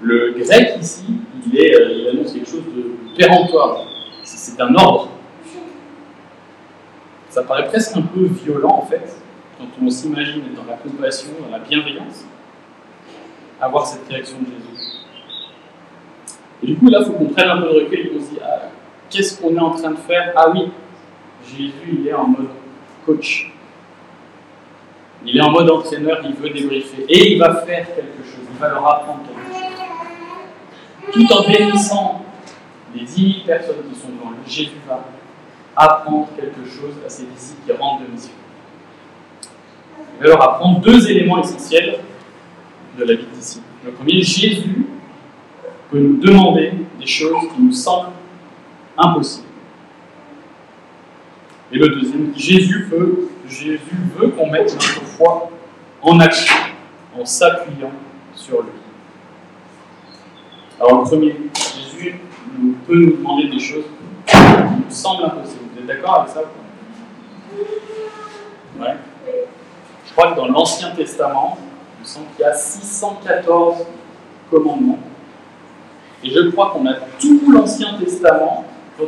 Le 0.01 0.31
grec 0.31 0.77
ici, 0.79 1.05
il, 1.45 1.59
euh, 1.59 2.11
annonce 2.11 2.33
quelque 2.33 2.49
chose 2.49 2.63
de 2.75 3.15
péremptoire. 3.17 3.85
C'est 4.23 4.59
un 4.59 4.73
ordre. 4.75 5.09
Ça 7.29 7.43
paraît 7.43 7.67
presque 7.67 7.95
un 7.95 8.01
peu 8.01 8.25
violent 8.43 8.81
en 8.83 8.85
fait, 8.85 9.15
quand 9.57 9.67
on 9.81 9.89
s'imagine 9.89 10.41
être 10.41 10.55
dans 10.55 10.69
la 10.69 10.77
compassion, 10.77 11.29
dans 11.39 11.51
la 11.51 11.63
bienveillance, 11.63 12.25
avoir 13.59 13.85
cette 13.85 14.07
réaction 14.07 14.37
de 14.39 14.45
Jésus. 14.45 14.81
Et 16.63 16.67
du 16.67 16.75
coup, 16.75 16.89
là, 16.89 16.99
il 17.01 17.05
faut 17.05 17.13
qu'on 17.13 17.25
prenne 17.25 17.49
un 17.49 17.61
peu 17.61 17.67
de 17.67 17.79
recul 17.85 17.99
et 17.99 18.09
qu'on 18.09 18.19
se 18.19 18.29
dise 18.29 18.39
ah, 18.43 18.69
qu'est-ce 19.09 19.41
qu'on 19.41 19.55
est 19.55 19.59
en 19.59 19.71
train 19.71 19.91
de 19.91 19.97
faire? 19.97 20.33
Ah 20.35 20.49
oui, 20.51 20.71
Jésus, 21.45 21.99
il 21.99 22.07
est 22.07 22.13
en 22.13 22.27
mode 22.27 22.47
coach. 23.05 23.51
Il 25.25 25.37
est 25.37 25.41
en 25.41 25.51
mode 25.51 25.69
entraîneur, 25.69 26.19
il 26.23 26.33
veut 26.33 26.49
débriefer. 26.49 27.05
Et 27.07 27.33
il 27.33 27.39
va 27.39 27.55
faire 27.61 27.87
quelque 27.95 28.23
chose, 28.23 28.45
il 28.51 28.59
va 28.59 28.69
leur 28.69 28.87
apprendre 28.87 29.21
quelque 29.27 29.53
chose. 29.53 29.71
Tout 31.13 31.33
en 31.33 31.47
bénissant 31.47 32.25
les 32.95 33.01
10 33.01 33.15
000 33.15 33.45
personnes 33.45 33.83
qui 33.91 33.99
sont 33.99 34.09
devant 34.09 34.31
lui, 34.31 34.39
Jésus 34.51 34.71
va 34.87 35.05
apprendre 35.75 36.29
quelque 36.35 36.65
chose 36.65 36.95
à 37.05 37.09
ses 37.09 37.25
disciples 37.25 37.61
qui 37.65 37.71
rentrent 37.71 38.03
de 38.03 38.11
mission. 38.11 38.33
Il 40.17 40.23
va 40.23 40.29
leur 40.29 40.41
apprendre 40.41 40.81
deux 40.81 41.09
éléments 41.09 41.41
essentiels 41.41 41.99
de 42.97 43.03
la 43.03 43.13
vie 43.13 43.23
de 43.23 43.35
disciple. 43.35 43.65
Le 43.85 43.91
premier, 43.91 44.21
Jésus 44.21 44.85
peut 45.89 45.99
nous 45.99 46.17
demander 46.17 46.73
des 46.99 47.07
choses 47.07 47.41
qui 47.55 47.61
nous 47.61 47.71
semblent 47.71 48.11
impossibles. 48.97 49.47
Et 51.71 51.77
le 51.77 51.89
deuxième, 51.89 52.33
Jésus 52.35 52.87
veut, 52.91 53.30
Jésus 53.51 53.79
veut 54.17 54.29
qu'on 54.29 54.47
mette 54.47 54.73
notre 54.73 55.03
foi 55.03 55.51
en 56.01 56.19
action, 56.19 56.55
en 57.19 57.25
s'appuyant 57.25 57.91
sur 58.33 58.61
lui. 58.61 58.71
Alors 60.79 61.01
le 61.01 61.03
premier, 61.03 61.35
Jésus 61.53 62.19
peut 62.87 62.95
nous 62.95 63.17
demander 63.17 63.49
des 63.49 63.59
choses 63.59 63.83
qui 64.25 64.37
nous 64.37 64.89
semblent 64.89 65.25
impossibles. 65.25 65.65
Vous 65.73 65.79
êtes 65.79 65.85
d'accord 65.85 66.21
avec 66.21 66.29
ça 66.29 66.41
Ouais. 68.79 68.95
Je 70.07 70.11
crois 70.13 70.31
que 70.31 70.37
dans 70.37 70.47
l'Ancien 70.47 70.91
Testament, 70.91 71.57
il 71.99 72.07
semble 72.07 72.27
qu'il 72.35 72.45
y 72.45 72.47
a 72.47 72.53
614 72.53 73.85
commandements. 74.49 74.99
Et 76.23 76.29
je 76.29 76.49
crois 76.49 76.71
qu'on 76.71 76.85
a 76.87 76.93
tout 77.19 77.41
l'Ancien 77.51 77.97
Testament, 77.99 78.65
quand, 78.97 79.05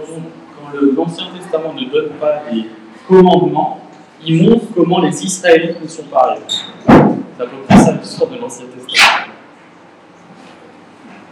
l'Ancien 0.96 1.28
Testament 1.36 1.74
ne 1.74 1.86
donne 1.90 2.10
pas 2.20 2.44
des 2.52 2.68
commandements, 3.08 3.83
il 4.26 4.44
montre 4.44 4.66
comment 4.76 5.02
les 5.02 5.24
Israélites 5.24 5.82
ne 5.82 5.88
sont 5.88 6.04
pas 6.04 6.30
arrivés. 6.30 6.46
C'est 6.48 7.44
à 7.44 7.48
peu 7.48 7.58
près 7.68 7.78
ça 7.78 7.92
l'histoire 7.94 8.30
de 8.30 8.38
l'Ancien 8.38 8.66
Testament. 8.66 9.34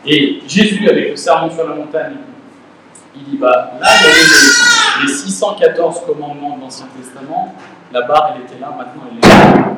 Et 0.05 0.41
Jésus, 0.47 0.89
avec 0.89 1.11
le 1.11 1.15
serment 1.15 1.49
sur 1.49 1.67
la 1.67 1.75
montagne, 1.75 2.15
il 3.15 3.23
dit 3.23 3.37
bah, 3.37 3.73
là, 3.79 3.87
il 3.99 4.07
y 4.07 4.09
avait 4.09 5.07
les, 5.07 5.13
614 5.13 6.01
commandements 6.05 6.57
de 6.57 6.61
l'Ancien 6.61 6.87
Testament, 6.97 7.55
la 7.91 8.01
barre, 8.01 8.35
elle 8.35 8.43
était 8.43 8.59
là, 8.59 8.73
maintenant 8.75 9.03
elle 9.11 9.17
est 9.17 9.27
là. 9.27 9.75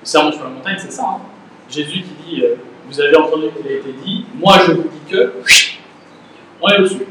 Le 0.00 0.06
serment 0.06 0.32
sur 0.32 0.44
la 0.44 0.50
montagne, 0.50 0.76
c'est 0.78 0.92
ça. 0.92 1.04
Hein. 1.04 1.20
Jésus 1.68 2.02
qui 2.02 2.14
dit 2.24 2.42
euh, 2.42 2.56
Vous 2.88 3.00
avez 3.00 3.16
entendu 3.16 3.46
qu'il 3.56 3.70
a 3.70 3.76
été 3.76 3.92
dit, 4.04 4.24
moi 4.34 4.58
je 4.66 4.72
vous 4.72 4.82
dis 4.82 5.10
que. 5.10 5.34
On 6.62 6.68
est 6.68 6.78
au-dessus. 6.78 7.06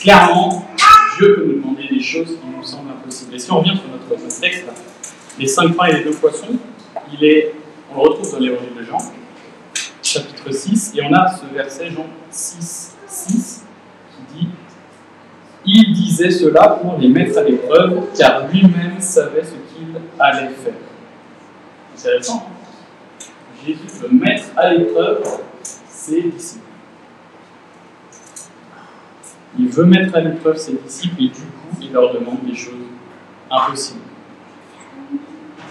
Clairement, 0.00 0.67
Dieu 1.18 1.34
peut 1.34 1.44
nous 1.44 1.54
demander 1.54 1.88
des 1.88 2.00
choses 2.00 2.28
qui 2.28 2.56
nous 2.56 2.62
semblent 2.62 2.90
impossibles. 2.90 3.34
Et 3.34 3.38
si 3.38 3.50
on 3.50 3.58
revient 3.58 3.74
sur 3.74 3.88
notre, 3.88 4.40
texte, 4.40 4.64
les 5.38 5.46
cinq 5.48 5.76
pains 5.76 5.86
et 5.86 5.98
les 5.98 6.04
deux 6.04 6.12
poissons, 6.12 6.56
il 7.12 7.24
est 7.24 7.54
on 7.90 7.96
le 7.96 8.10
retrouve 8.10 8.32
dans 8.32 8.38
l'évangile 8.38 8.74
de 8.78 8.84
Jean, 8.84 8.98
chapitre 10.02 10.52
6, 10.52 10.92
et 10.94 11.02
on 11.02 11.12
a 11.14 11.26
ce 11.36 11.52
verset, 11.52 11.90
Jean 11.90 12.06
6, 12.30 12.96
6, 13.06 13.64
qui 14.10 14.38
dit 14.38 14.48
Il 15.64 15.92
disait 15.94 16.30
cela 16.30 16.68
pour 16.68 16.98
les 16.98 17.08
mettre 17.08 17.38
à 17.38 17.42
l'épreuve, 17.42 18.08
car 18.16 18.46
lui-même 18.48 19.00
savait 19.00 19.42
ce 19.42 19.52
qu'il 19.52 19.88
allait 20.18 20.50
faire. 20.50 20.74
C'est 21.94 22.08
intéressant. 22.08 22.46
Hein. 22.46 23.24
Jésus 23.66 23.80
veut 24.00 24.10
mettre 24.10 24.44
à 24.56 24.72
l'épreuve 24.72 25.24
ses 25.88 26.22
disciples. 26.22 26.67
Il 29.56 29.68
veut 29.68 29.84
mettre 29.84 30.14
à 30.16 30.20
l'épreuve 30.20 30.56
ses 30.56 30.74
disciples 30.74 31.22
et 31.22 31.28
du 31.28 31.34
coup, 31.34 31.76
il 31.80 31.92
leur 31.92 32.12
demande 32.12 32.44
des 32.44 32.54
choses 32.54 32.74
impossibles. 33.50 34.00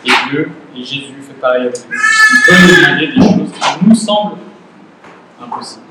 Et 0.05 0.11
Dieu 0.29 0.51
et 0.75 0.83
Jésus 0.83 1.13
fait 1.21 1.39
pareil 1.39 1.63
avec 1.63 1.77
nous. 1.87 1.95
Il 1.95 2.39
peut 2.45 2.55
nous 2.61 2.75
demander 2.81 3.07
des 3.07 3.15
choses 3.15 3.51
qui 3.51 3.85
nous 3.85 3.95
semblent 3.95 4.37
impossibles. 5.41 5.83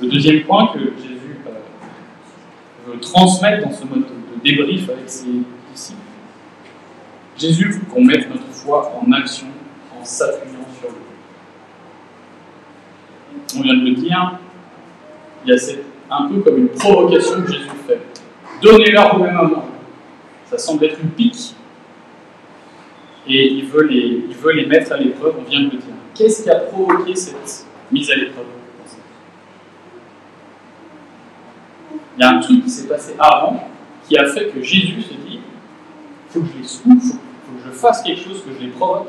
Le 0.00 0.08
deuxième 0.08 0.42
point 0.44 0.72
que 0.74 0.78
Jésus 0.78 1.38
euh, 1.46 2.92
veut 2.92 3.00
transmettre 3.00 3.66
dans 3.66 3.72
ce 3.72 3.84
mode 3.84 4.04
de 4.04 4.40
débrief 4.42 4.88
avec 4.90 5.08
ses 5.08 5.42
disciples, 5.72 6.00
Jésus 7.38 7.70
veut 7.70 7.80
qu'on 7.92 8.04
mette 8.04 8.28
notre 8.28 8.50
foi 8.50 8.92
en 9.00 9.10
action 9.12 9.46
en 9.98 10.04
s'appuyant 10.04 10.66
sur 10.78 10.90
lui. 10.90 10.96
On 13.56 13.62
vient 13.62 13.74
de 13.74 13.84
le 13.88 13.94
dire, 13.94 14.38
il 15.44 15.50
y 15.50 15.54
a 15.54 15.58
un 16.10 16.28
peu 16.28 16.40
comme 16.40 16.58
une 16.58 16.68
provocation 16.68 17.42
que 17.42 17.52
Jésus 17.52 17.68
fait. 17.86 18.00
Donnez-leur 18.62 19.16
vous-même 19.16 19.36
à. 19.36 19.64
Ça 20.46 20.58
semble 20.58 20.84
être 20.84 21.00
une 21.00 21.10
pique 21.10 21.54
et 23.28 23.52
il 23.52 23.66
veut 23.66 23.82
les, 23.82 24.24
il 24.28 24.36
veut 24.36 24.52
les 24.52 24.66
mettre 24.66 24.92
à 24.92 24.96
l'épreuve, 24.96 25.34
on 25.40 25.42
vient 25.42 25.60
de 25.60 25.64
le 25.64 25.70
dire. 25.70 25.94
Qu'est-ce 26.14 26.44
qui 26.44 26.50
a 26.50 26.56
provoqué 26.56 27.14
cette 27.14 27.66
mise 27.90 28.10
à 28.10 28.14
l'épreuve? 28.14 28.44
Il 32.16 32.22
y 32.22 32.24
a 32.24 32.30
un 32.30 32.40
truc 32.40 32.62
qui 32.62 32.70
s'est 32.70 32.88
passé 32.88 33.14
avant 33.18 33.68
qui 34.08 34.16
a 34.16 34.24
fait 34.26 34.48
que 34.48 34.62
Jésus 34.62 35.02
se 35.02 35.14
dit 35.14 35.40
il 35.40 36.32
faut 36.32 36.40
que 36.40 36.46
je 36.54 36.58
les 36.58 36.64
souffle, 36.64 36.88
il 36.88 37.00
faut 37.00 37.58
que 37.58 37.64
je 37.66 37.70
fasse 37.70 38.02
quelque 38.02 38.22
chose, 38.22 38.42
que 38.42 38.52
je 38.58 38.64
les 38.64 38.70
provoque. 38.70 39.08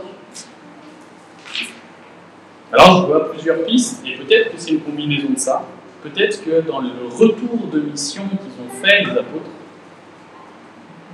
Alors 2.73 3.01
je 3.01 3.05
vois 3.05 3.31
plusieurs 3.31 3.63
pistes, 3.63 4.03
et 4.05 4.15
peut-être 4.17 4.51
que 4.51 4.57
c'est 4.57 4.71
une 4.71 4.81
combinaison 4.81 5.29
de 5.29 5.39
ça. 5.39 5.63
Peut-être 6.03 6.43
que 6.43 6.61
dans 6.61 6.79
le 6.79 6.89
retour 7.09 7.67
de 7.71 7.79
mission 7.79 8.23
qu'ils 8.23 8.63
ont 8.63 8.81
fait, 8.81 9.03
les 9.03 9.11
apôtres, 9.11 9.49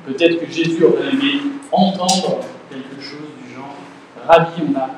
peut-être 0.05 0.39
que 0.39 0.51
Jésus 0.51 0.83
aurait 0.83 1.09
aimé 1.11 1.41
entendre 1.71 2.41
quelque 2.69 3.01
chose 3.01 3.29
du 3.41 3.53
genre 3.55 3.75
Rabbi, 4.27 4.61
on 4.69 4.77
a, 4.77 4.89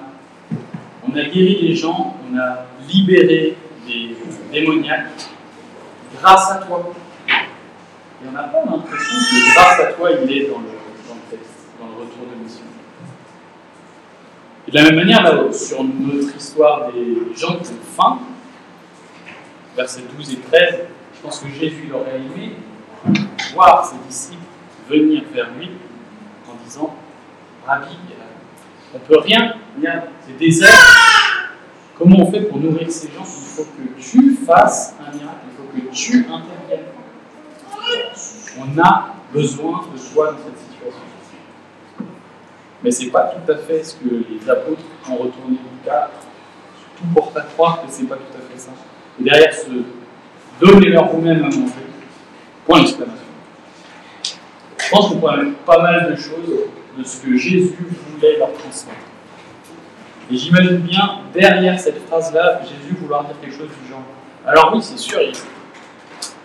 on 1.08 1.15
a 1.15 1.24
guéri 1.24 1.60
des 1.62 1.76
gens, 1.76 2.15
on 2.30 2.38
a 2.38 2.65
libéré 2.88 3.56
des 3.88 4.15
démoniaques 4.52 5.30
grâce 6.19 6.52
à 6.52 6.56
toi. 6.56 6.93
Et 7.30 8.28
on 8.28 8.32
n'a 8.32 8.43
pas 8.43 8.63
l'impression 8.65 9.17
que 9.19 9.54
grâce 9.54 9.80
à 9.80 9.93
toi, 9.93 10.10
il 10.12 10.32
est 10.32 10.48
dans 10.48 10.60
le, 10.60 10.69
texte, 11.30 11.67
dans 11.80 11.88
le 11.88 12.04
retour 12.04 12.26
de 12.32 12.43
mission. 12.43 12.63
Et 14.67 14.71
de 14.71 14.76
la 14.76 14.84
même 14.84 14.95
manière, 14.95 15.21
là, 15.21 15.52
sur 15.52 15.84
notre 15.84 16.36
histoire 16.36 16.91
des 16.91 17.38
gens 17.38 17.58
qui 17.58 17.71
ont 17.71 17.95
faim, 17.95 18.19
versets 19.76 20.04
12 20.16 20.34
et 20.34 20.38
13, 20.38 20.76
je 21.16 21.22
pense 21.22 21.40
que 21.40 21.50
Jésus 21.50 21.92
aurait 21.94 22.18
aimé 22.18 22.54
voir 23.54 23.86
ses 23.86 23.98
disciples 24.08 24.42
venir 24.90 25.24
vers 25.34 25.50
lui 25.58 25.72
en 26.50 26.64
disant 26.64 26.96
Rabbi, 27.66 27.98
on 28.94 28.98
ne 28.98 29.04
peut 29.04 29.20
rien, 29.20 29.56
c'est 30.26 30.38
désert. 30.38 30.70
Comment 31.98 32.18
on 32.20 32.32
fait 32.32 32.42
pour 32.42 32.60
nourrir 32.60 32.92
ces 32.92 33.08
gens? 33.08 33.24
Il 33.24 33.26
faut 33.26 33.64
que 33.64 34.02
tu 34.02 34.36
fasses 34.46 34.96
un 35.00 35.16
miracle, 35.16 35.40
il 35.48 35.56
faut 35.56 35.64
que 35.72 35.96
tu 35.96 36.18
interviennes. 36.18 36.92
On 38.58 38.80
a 38.82 39.16
besoin 39.34 39.86
de 39.94 40.14
toi 40.14 40.32
dans 40.32 40.38
cette 40.38 40.60
situation. 40.60 41.02
Mais 42.84 42.92
ce 42.92 43.04
n'est 43.04 43.12
pas 43.12 43.34
tout 43.34 43.52
à 43.52 43.56
fait 43.58 43.84
ce 43.84 43.96
que 43.96 44.10
les 44.10 44.50
apôtres 44.50 44.84
ont 45.10 45.16
retourné 45.16 45.58
du 45.58 45.86
cas. 45.86 46.10
Tout 46.98 47.08
porte 47.14 47.36
à 47.36 47.42
croire 47.42 47.82
que 47.86 47.92
ce 47.92 48.02
n'est 48.02 48.08
pas 48.08 48.16
tout 48.16 48.38
à 48.38 48.54
fait 48.54 48.60
ça. 48.60 48.72
Et 49.19 49.23
derrière 49.23 49.54
ce 49.54 49.67
donnez-leur 50.60 51.08
vous-même 51.10 51.39
à 51.39 51.47
manger, 51.47 51.73
point 52.65 52.82
d'exclamation. 52.82 53.25
Je 54.78 54.89
pense 54.89 55.10
qu'on 55.10 55.19
peut 55.19 55.51
pas 55.65 55.82
mal 55.82 56.12
de 56.12 56.15
choses 56.15 56.67
de 56.97 57.04
ce 57.04 57.21
que 57.21 57.36
Jésus 57.38 57.75
voulait 58.13 58.38
leur 58.38 58.54
transmettre. 58.54 58.99
Et 60.32 60.38
j'imagine 60.38 60.78
bien, 60.78 61.19
derrière 61.34 61.80
cette 61.80 62.08
phrase-là, 62.08 62.62
Jésus 62.63 62.95
vouloir 62.99 63.25
dire 63.25 63.36
quelque 63.41 63.56
chose 63.56 63.69
du 63.84 63.89
genre. 63.89 64.04
Alors 64.45 64.71
oui, 64.73 64.82
c'est 64.82 64.97
sûr, 64.97 65.19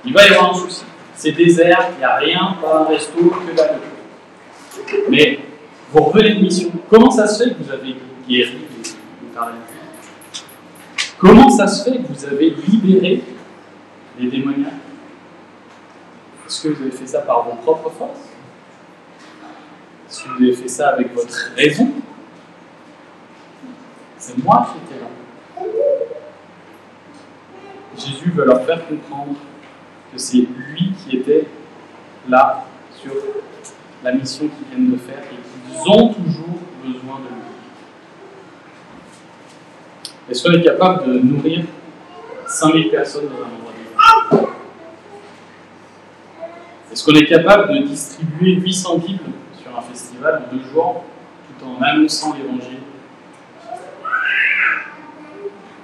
il, 0.04 0.12
va 0.12 0.26
y 0.26 0.28
avoir 0.28 0.50
un 0.50 0.54
souci. 0.54 0.84
C'est 1.14 1.32
désert, 1.32 1.88
il 1.94 1.98
n'y 1.98 2.04
a 2.04 2.16
rien, 2.16 2.56
pas 2.60 2.80
un 2.80 2.84
resto, 2.84 3.18
que 3.18 3.56
dalle. 3.56 3.78
Mais 5.10 5.38
vous 5.92 6.04
revenez 6.04 6.34
de 6.34 6.40
mission. 6.40 6.70
Comment 6.88 7.10
ça 7.10 7.26
se 7.26 7.44
fait 7.44 7.50
que 7.50 7.62
vous 7.62 7.70
avez 7.70 7.96
guéri 8.28 8.58
Comment 11.20 11.50
ça 11.50 11.66
se 11.66 11.84
fait 11.84 11.98
que 11.98 12.10
vous 12.10 12.24
avez 12.24 12.48
libéré 12.48 13.22
les 14.18 14.30
démoniaques? 14.30 14.72
Est-ce 16.46 16.62
que 16.62 16.68
vous 16.68 16.82
avez 16.82 16.90
fait 16.92 17.06
ça 17.06 17.20
par 17.20 17.44
vos 17.44 17.56
propres 17.56 17.90
forces? 17.90 18.30
Si 20.08 20.26
vous 20.26 20.42
avez 20.42 20.54
fait 20.54 20.68
ça 20.68 20.88
avec 20.88 21.14
votre 21.14 21.52
raison, 21.54 21.88
c'est 24.16 24.42
moi 24.42 24.72
qui 24.72 24.94
étais 24.94 25.00
là. 25.02 25.08
Jésus 27.98 28.30
veut 28.30 28.46
leur 28.46 28.64
faire 28.64 28.88
comprendre 28.88 29.36
que 30.10 30.18
c'est 30.18 30.38
lui 30.38 30.92
qui 31.04 31.18
était 31.18 31.46
là 32.30 32.64
sur 32.98 33.12
la 34.02 34.12
mission 34.12 34.48
qu'ils 34.48 34.68
viennent 34.68 34.92
de 34.92 34.96
faire 34.96 35.22
et 35.30 35.36
qu'ils 35.36 35.92
ont 35.92 36.14
toujours 36.14 36.58
besoin 36.82 37.18
de 37.18 37.28
lui. 37.28 37.49
Est-ce 40.30 40.44
qu'on 40.44 40.52
est 40.52 40.62
capable 40.62 41.06
de 41.06 41.18
nourrir 41.18 41.64
5000 42.46 42.90
personnes 42.90 43.24
dans 43.28 43.42
un 43.42 44.38
endroit 44.38 44.52
Est-ce 46.92 47.04
qu'on 47.04 47.14
est 47.14 47.26
capable 47.26 47.72
de 47.72 47.78
distribuer 47.88 48.52
800 48.54 48.98
Bibles 48.98 49.30
un 49.76 49.82
festival 49.82 50.42
de 50.52 50.58
deux 50.58 50.64
jours 50.70 51.04
tout 51.58 51.66
en 51.66 51.82
annonçant 51.82 52.34
l'évangile? 52.34 52.78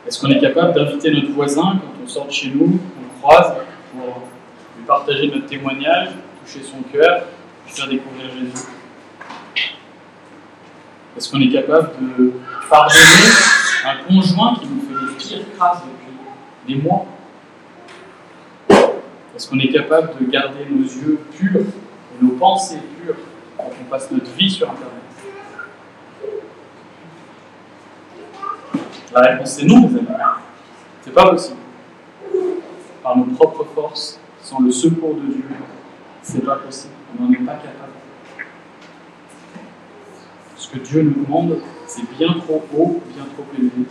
Est-ce 0.06 0.20
qu'on 0.20 0.30
est 0.30 0.40
capable 0.40 0.74
d'inviter 0.74 1.10
notre 1.10 1.30
voisin 1.30 1.80
quand 1.80 2.04
on 2.04 2.06
sort 2.06 2.26
de 2.26 2.32
chez 2.32 2.50
nous, 2.50 2.78
on 2.98 3.02
le 3.02 3.20
croise, 3.20 3.52
pour 3.92 4.22
lui 4.78 4.84
partager 4.86 5.26
notre 5.28 5.46
témoignage, 5.46 6.10
toucher 6.44 6.64
son 6.64 6.82
cœur, 6.92 7.24
lui 7.66 7.72
faire 7.72 7.88
découvrir 7.88 8.26
Jésus? 8.30 8.66
Est-ce 11.16 11.30
qu'on 11.30 11.40
est 11.40 11.50
capable 11.50 11.90
de 12.18 12.32
pardonner 12.68 13.55
un 13.86 14.02
conjoint 14.04 14.56
qui 14.56 14.66
nous 14.66 14.80
fait 14.80 15.06
des 15.06 15.14
pires 15.16 15.54
crasses 15.56 15.82
depuis 15.84 16.74
des 16.74 16.82
mois 16.82 17.06
Est-ce 18.68 19.48
qu'on 19.48 19.58
est 19.60 19.72
capable 19.72 20.18
de 20.20 20.30
garder 20.30 20.66
nos 20.68 20.82
yeux 20.82 21.20
purs 21.36 21.60
et 21.60 22.24
nos 22.24 22.32
pensées 22.32 22.80
pures 23.00 23.16
quand 23.56 23.70
on 23.80 23.90
passe 23.90 24.10
notre 24.10 24.30
vie 24.32 24.50
sur 24.50 24.68
Internet 24.68 24.92
La 29.14 29.20
réponse 29.20 29.50
c'est 29.50 29.66
non, 29.66 29.88
mes 29.88 29.98
amis. 29.98 30.08
C'est 31.02 31.14
pas 31.14 31.30
possible. 31.30 31.56
Par 33.02 33.16
nos 33.16 33.26
propres 33.26 33.64
forces, 33.72 34.20
sans 34.42 34.60
le 34.60 34.72
secours 34.72 35.14
de 35.14 35.32
Dieu, 35.32 35.44
c'est 36.22 36.44
pas 36.44 36.56
possible. 36.56 36.92
On 37.18 37.22
n'en 37.22 37.32
est 37.32 37.36
pas 37.36 37.54
capable. 37.54 37.92
Ce 40.56 40.68
que 40.68 40.78
Dieu 40.78 41.02
nous 41.02 41.24
demande, 41.24 41.60
c'est 41.86 42.08
bien 42.18 42.34
trop 42.44 42.64
haut, 42.76 43.00
bien 43.14 43.24
trop 43.34 43.44
élevé. 43.56 43.86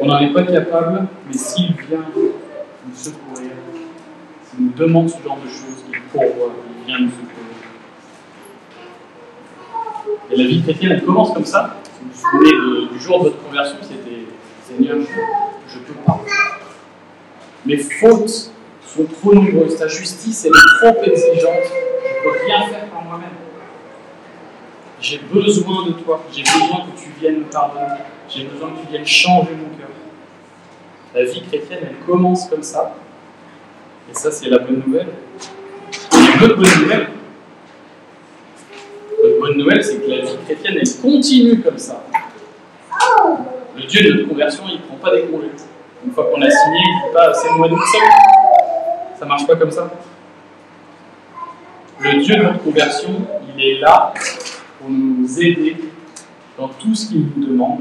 On 0.00 0.06
n'en 0.06 0.18
est 0.18 0.32
pas 0.32 0.42
capable, 0.42 1.06
mais 1.26 1.34
s'il 1.34 1.72
vient 1.74 2.04
nous 2.16 2.32
secourir, 2.94 3.52
s'il 4.44 4.64
nous 4.64 4.72
demande 4.72 5.08
ce 5.10 5.22
genre 5.22 5.38
de 5.38 5.48
choses, 5.48 5.84
il 5.88 6.00
pourvoit, 6.10 6.52
il 6.80 6.86
vient 6.86 7.00
nous 7.00 7.10
secourir. 7.10 7.28
Et 10.30 10.36
la 10.36 10.44
vie 10.44 10.62
chrétienne, 10.62 10.92
elle 10.92 11.04
commence 11.04 11.32
comme 11.32 11.44
ça. 11.44 11.76
Vous 12.00 12.08
vous 12.12 12.20
souvenez 12.20 12.88
du 12.92 12.98
jour 12.98 13.18
de 13.18 13.24
votre 13.28 13.42
conversion, 13.44 13.76
c'était 13.82 14.26
Seigneur, 14.66 14.98
je, 15.00 15.74
je 15.74 15.78
te 15.78 15.92
parle. 16.04 16.20
Mes 17.64 17.76
fautes 17.76 18.50
sont 18.84 19.04
trop 19.04 19.34
nombreuses, 19.34 19.76
ta 19.76 19.86
justice 19.86 20.46
est 20.46 20.50
trop 20.80 21.02
exigeante, 21.04 21.64
je 21.64 22.28
ne 22.28 22.32
peux 22.32 22.38
rien 22.44 22.66
faire. 22.66 22.81
J'ai 25.02 25.18
besoin 25.18 25.88
de 25.88 25.92
toi, 25.94 26.22
j'ai 26.32 26.44
besoin 26.44 26.86
que 26.86 26.96
tu 26.96 27.10
viennes 27.20 27.40
me 27.40 27.44
pardonner, 27.46 27.86
j'ai 28.28 28.44
besoin 28.44 28.70
que 28.70 28.82
tu 28.82 28.86
viennes 28.88 29.04
changer 29.04 29.50
mon 29.50 29.76
cœur. 29.76 29.88
La 31.12 31.24
vie 31.24 31.42
chrétienne, 31.42 31.80
elle 31.82 32.06
commence 32.06 32.48
comme 32.48 32.62
ça. 32.62 32.94
Et 34.08 34.14
ça, 34.14 34.30
c'est 34.30 34.48
la 34.48 34.58
bonne 34.60 34.80
nouvelle. 34.86 35.08
Et 36.12 36.38
l'autre 36.38 36.54
bonne 36.54 36.82
nouvelle, 36.82 37.08
l'autre 39.20 39.40
bonne 39.40 39.58
nouvelle, 39.58 39.82
c'est 39.82 39.96
que 39.96 40.08
la 40.08 40.20
vie 40.20 40.36
chrétienne, 40.44 40.78
elle 40.80 41.00
continue 41.02 41.60
comme 41.60 41.78
ça. 41.78 42.04
Le 43.76 43.82
Dieu 43.82 44.04
de 44.04 44.12
notre 44.18 44.28
conversion, 44.28 44.62
il 44.68 44.74
ne 44.74 44.82
prend 44.82 44.96
pas 44.98 45.16
des 45.16 45.22
congés. 45.22 45.50
Une 46.06 46.12
fois 46.12 46.30
qu'on 46.30 46.42
a 46.42 46.48
signé, 46.48 46.78
il 46.78 47.06
ne 47.06 47.08
dit 47.08 47.12
pas 47.12 47.34
c'est 47.34 47.50
mois 47.50 47.68
d'août 47.68 47.80
seul. 47.90 48.08
Ça 49.18 49.26
marche 49.26 49.48
pas 49.48 49.56
comme 49.56 49.72
ça. 49.72 49.90
Le 51.98 52.22
Dieu 52.22 52.36
de 52.36 52.42
notre 52.42 52.62
conversion, 52.62 53.10
il 53.56 53.64
est 53.64 53.80
là 53.80 54.14
pour 54.82 54.90
nous 54.90 55.40
aider 55.40 55.76
dans 56.58 56.68
tout 56.68 56.94
ce 56.94 57.08
qu'il 57.08 57.26
nous 57.36 57.46
demande, 57.46 57.80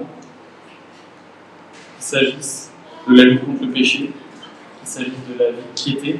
qu'il 1.95 2.03
s'agisse 2.05 2.71
de 3.07 3.15
la 3.15 3.23
lutte 3.23 3.43
contre 3.43 3.63
le 3.63 3.71
péché, 3.71 3.97
qu'il 4.79 4.87
s'agisse 4.87 5.13
de 5.29 5.39
la 5.39 5.51
vie 5.51 5.57
piété, 5.75 6.19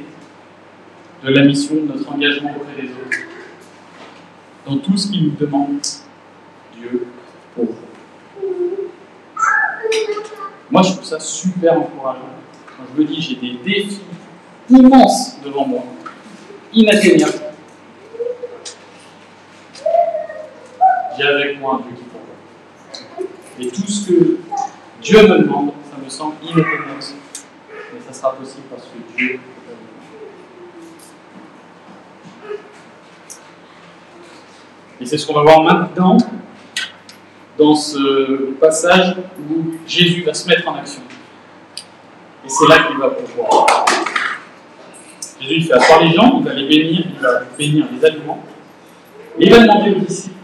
de 1.24 1.30
la 1.30 1.44
mission, 1.44 1.76
de 1.76 1.92
notre 1.92 2.12
engagement 2.12 2.50
auprès 2.56 2.82
des 2.82 2.88
autres. 2.88 3.18
Dans 4.66 4.78
tout 4.78 4.96
ce 4.96 5.10
qu'il 5.10 5.24
nous 5.24 5.36
demande, 5.38 5.80
Dieu 6.76 7.06
pour 7.54 7.66
vous. 7.66 7.74
Moi, 10.70 10.82
je 10.82 10.92
trouve 10.92 11.04
ça 11.04 11.20
super 11.20 11.78
encourageant. 11.78 12.20
Quand 12.66 12.84
je 12.92 13.00
me 13.00 13.06
dis 13.06 13.20
j'ai 13.20 13.36
des 13.36 13.58
défis 13.64 14.00
immenses 14.70 15.36
devant 15.44 15.66
moi, 15.66 15.84
inatteignables, 16.72 17.41
avec 21.26 21.60
moi 21.60 21.82
Dieu 21.86 21.96
qui 21.96 22.04
pourvoit. 22.04 23.30
Et 23.58 23.68
tout 23.68 23.86
ce 23.86 24.08
que 24.08 24.38
Dieu 25.00 25.22
me 25.22 25.38
demande, 25.38 25.72
ça 25.90 25.96
me 26.02 26.08
semble 26.08 26.34
inatteignable. 26.42 27.00
Mais 27.94 28.00
ça 28.06 28.12
sera 28.12 28.34
possible 28.34 28.64
parce 28.70 28.84
que 28.84 29.16
Dieu 29.16 29.40
Et 35.02 35.04
c'est 35.04 35.18
ce 35.18 35.26
qu'on 35.26 35.34
va 35.34 35.42
voir 35.42 35.64
maintenant 35.64 36.16
dans 37.58 37.74
ce 37.74 38.52
passage 38.60 39.16
où 39.50 39.72
Jésus 39.84 40.22
va 40.22 40.32
se 40.32 40.46
mettre 40.46 40.68
en 40.68 40.76
action. 40.76 41.02
Et 42.44 42.48
c'est 42.48 42.68
là 42.68 42.84
qu'il 42.84 42.96
va 42.98 43.10
pouvoir. 43.10 43.84
Jésus 45.40 45.54
il 45.56 45.64
fait 45.64 45.72
asseoir 45.72 46.04
les 46.04 46.12
gens, 46.12 46.38
il 46.38 46.44
va 46.44 46.54
les 46.54 46.68
bénir, 46.68 47.04
il 47.14 47.20
va 47.20 47.40
bénir 47.58 47.86
les 47.92 48.04
aliments. 48.04 48.44
Et 49.40 49.46
il 49.46 49.50
va 49.50 49.58
demander 49.58 49.90
aux 49.90 50.00
disciples 50.00 50.41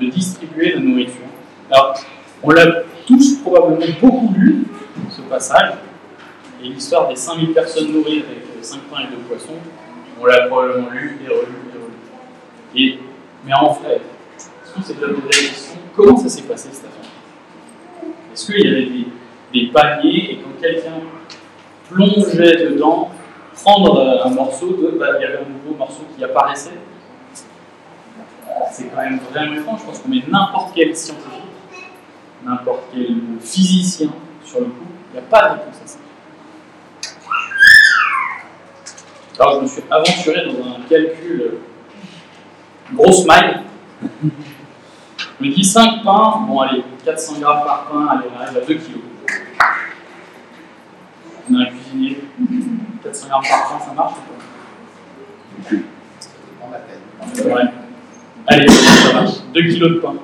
de 0.00 0.06
distribuer 0.06 0.74
la 0.74 0.80
nourriture. 0.80 1.26
Alors, 1.70 1.94
on 2.42 2.50
l'a 2.50 2.66
tous 3.06 3.38
probablement 3.42 3.86
beaucoup 4.00 4.32
lu, 4.36 4.64
ce 5.10 5.20
passage, 5.22 5.74
et 6.62 6.68
l'histoire 6.68 7.08
des 7.08 7.16
5000 7.16 7.52
personnes 7.52 7.92
nourries 7.92 8.24
avec 8.26 8.44
5 8.62 8.80
pains 8.90 9.00
et 9.00 9.14
2 9.14 9.22
poissons, 9.28 9.58
on 10.20 10.26
l'a 10.26 10.46
probablement 10.46 10.90
lu 10.90 11.18
et 11.24 11.28
relu 11.28 11.38
et 11.38 11.78
relu. 11.78 12.76
Et, 12.76 12.98
mais 13.44 13.54
en 13.54 13.74
fait, 13.74 14.00
de 14.76 15.06
la 15.06 15.28
question 15.28 15.78
Comment 15.94 16.16
ça 16.16 16.28
s'est 16.28 16.42
passé 16.42 16.68
cette 16.72 16.86
affaire? 16.86 18.12
Est-ce 18.32 18.46
qu'il 18.46 18.64
y 18.64 18.68
avait 18.68 18.86
des, 18.86 19.06
des, 19.52 19.66
paniers 19.72 20.32
et 20.32 20.36
quand 20.36 20.60
quelqu'un 20.60 21.00
plongeait 21.90 22.70
dedans, 22.70 23.10
prendre 23.62 24.22
un 24.24 24.30
morceau, 24.30 24.68
de, 24.68 24.96
bah, 24.98 25.06
il 25.18 25.22
y 25.22 25.24
avait 25.24 25.38
un 25.38 25.48
nouveau 25.48 25.76
morceau 25.76 26.02
qui 26.16 26.22
apparaissait? 26.22 26.78
C'est 28.70 28.84
quand 28.84 29.02
même 29.02 29.18
vraiment 29.30 29.54
étrange. 29.54 29.80
Je 29.80 29.86
pense 29.86 29.98
qu'on 30.00 30.08
met 30.08 30.22
n'importe 30.28 30.72
quel 30.74 30.96
scientifique, 30.96 31.44
n'importe 32.44 32.84
quel 32.92 33.16
physicien 33.40 34.10
sur 34.44 34.60
le 34.60 34.66
coup, 34.66 34.86
il 35.10 35.12
n'y 35.12 35.18
a 35.18 35.28
pas 35.28 35.42
de 35.42 35.52
réponse 35.54 35.80
à 35.84 35.86
ça. 35.86 35.98
Alors 39.38 39.56
je 39.56 39.60
me 39.62 39.66
suis 39.66 39.82
aventuré 39.90 40.44
dans 40.46 40.66
un 40.66 40.80
calcul 40.88 41.40
euh, 41.40 41.60
grosse 42.94 43.24
maille. 43.24 43.60
Je 44.22 45.46
me 45.46 45.54
dis 45.54 45.64
5 45.64 46.02
pains, 46.04 46.44
bon 46.46 46.60
allez, 46.60 46.84
400 47.04 47.40
grammes 47.40 47.64
par 47.64 47.86
pain, 47.86 48.06
allez, 48.08 48.28
on 48.36 48.40
arrive 48.42 48.58
à 48.58 48.60
2 48.60 48.74
kilos. 48.74 49.00
On 51.50 51.54
a 51.54 51.62
un 51.62 51.66
cuisinier, 51.66 52.24
400 53.02 53.28
grammes 53.28 53.42
par 53.48 53.68
pain, 53.68 53.84
ça 53.84 53.92
marche 53.94 54.12
ou 54.12 55.70
pas? 55.70 55.76
L'appelle. 56.72 57.52
Ouais. 57.52 57.79
Allez, 58.52 58.68
ça 58.68 59.12
marche. 59.12 59.34
2 59.54 59.62
kg 59.62 59.78
de 59.78 60.00
pain. 60.00 60.14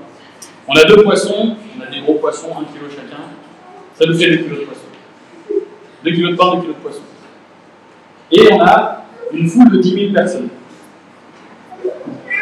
On 0.67 0.75
a 0.75 0.83
deux 0.83 1.05
poissons, 1.05 1.55
on 1.79 1.81
a 1.81 1.87
des 1.87 2.01
gros 2.01 2.15
poissons, 2.15 2.49
1 2.51 2.65
kg 2.65 2.91
chacun. 2.91 3.23
Ça 3.95 4.05
nous 4.05 4.19
fait 4.19 4.31
2 4.31 4.37
kg 4.39 4.51
de 4.51 4.65
poisson. 4.65 4.81
2 6.03 6.11
kg 6.11 6.31
de 6.31 6.35
pain, 6.35 6.57
2 6.57 6.63
kg 6.63 6.67
de 6.67 6.73
poisson. 6.73 7.03
Et 8.33 8.53
on 8.53 8.61
a 8.63 9.05
une 9.33 9.49
foule 9.49 9.71
de 9.71 9.79
10 9.79 9.95
000 9.95 10.13
personnes. 10.13 10.49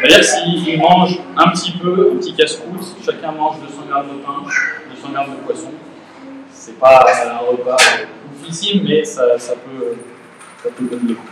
C'est-à-dire 0.01 0.23
s'ils 0.23 0.79
mangent 0.79 1.19
un 1.37 1.49
petit 1.51 1.73
peu, 1.73 2.13
un 2.13 2.17
petit 2.17 2.33
casse-croûte, 2.33 2.95
chacun 3.05 3.31
mange 3.31 3.57
200 3.61 3.83
grammes 3.87 4.07
de 4.07 4.23
pain, 4.25 4.43
200 4.95 5.13
grammes 5.13 5.35
de 5.35 5.45
poisson. 5.45 5.69
C'est 6.49 6.79
pas 6.79 7.05
un 7.27 7.37
repas 7.37 7.77
oufissime, 8.41 8.81
mais 8.87 9.03
ça, 9.03 9.23
peut, 9.63 9.97
donner 10.79 11.09
le 11.09 11.13
coup. 11.13 11.27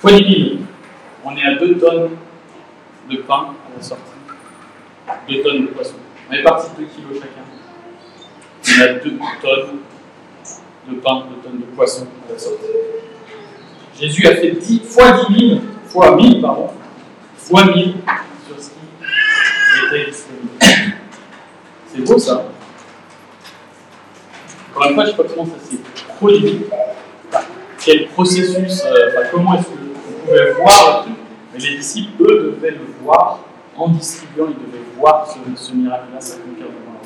Fois 0.00 0.12
10 0.12 0.18
000, 0.18 0.56
on 1.24 1.34
est 1.34 1.44
à 1.44 1.54
2 1.54 1.78
tonnes 1.78 2.10
de 3.10 3.16
pain 3.18 3.54
à 3.66 3.76
la 3.76 3.82
sortie, 3.82 4.02
2 5.28 5.42
tonnes 5.42 5.62
de 5.62 5.66
poisson. 5.68 5.94
On 6.30 6.32
est 6.34 6.42
parti 6.42 6.68
de 6.76 6.84
2 6.84 6.88
kilos 6.94 7.22
chacun. 7.22 7.42
On 8.68 8.82
a 8.82 8.98
2 8.98 9.18
tonnes 9.42 9.78
de 10.88 10.94
pain, 11.00 11.24
2 11.30 11.48
tonnes 11.48 11.60
de 11.60 11.76
poisson 11.76 12.06
à 12.28 12.32
la 12.32 12.38
sortie. 12.38 12.66
Jésus 13.98 14.26
a 14.26 14.36
fait 14.36 14.52
10 14.52 14.80
fois 14.84 15.26
10 15.28 15.48
000, 15.48 15.60
fois 15.86 16.16
1000, 16.16 16.40
pardon, 16.40 16.70
fois 17.36 17.64
1000 17.66 17.94
sur 18.46 18.62
ce 18.62 18.70
qui 18.70 19.96
était 19.96 20.10
disponible. 20.10 20.96
C'est 21.92 22.00
beau 22.04 22.18
ça. 22.18 22.44
Encore 24.70 24.88
une 24.88 24.94
fois, 24.94 25.04
je 25.04 25.10
ne 25.10 25.16
sais 25.16 25.22
pas 25.22 25.28
comment 25.28 25.46
ça 25.46 25.70
s'est 25.70 25.78
produit. 26.16 26.64
quel 27.84 28.08
processus, 28.08 28.82
euh, 28.86 29.24
comment 29.30 29.54
est-ce 29.54 29.64
que 29.64 29.70
vous 29.70 30.26
pouvez 30.26 30.52
voir 30.52 31.04
le 31.06 31.12
truc 31.12 31.21
mais 31.52 31.60
les 31.60 31.76
disciples, 31.76 32.22
eux, 32.22 32.56
devaient 32.56 32.72
le 32.72 32.86
voir 33.02 33.40
en 33.76 33.88
distribuant, 33.88 34.46
ils 34.48 34.66
devaient 34.66 34.84
voir 34.96 35.26
ce, 35.28 35.72
miracle-là 35.72 36.20
s'accomplir 36.20 36.66
devant 36.66 36.92
leur. 36.92 37.02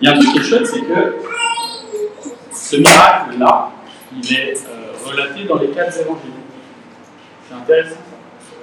Il 0.00 0.08
y 0.08 0.10
a 0.10 0.14
un 0.14 0.18
truc 0.18 0.32
qui 0.32 0.38
est 0.38 0.42
chouette, 0.42 0.66
c'est 0.66 0.80
que 0.80 1.16
ce 2.52 2.76
miracle-là, 2.76 3.70
il 4.12 4.34
est 4.34 4.66
euh, 4.66 4.92
relaté 5.04 5.44
dans 5.44 5.56
les 5.56 5.68
quatre 5.68 5.98
évangiles. 5.98 6.30
C'est 7.46 7.54
intéressant. 7.54 7.96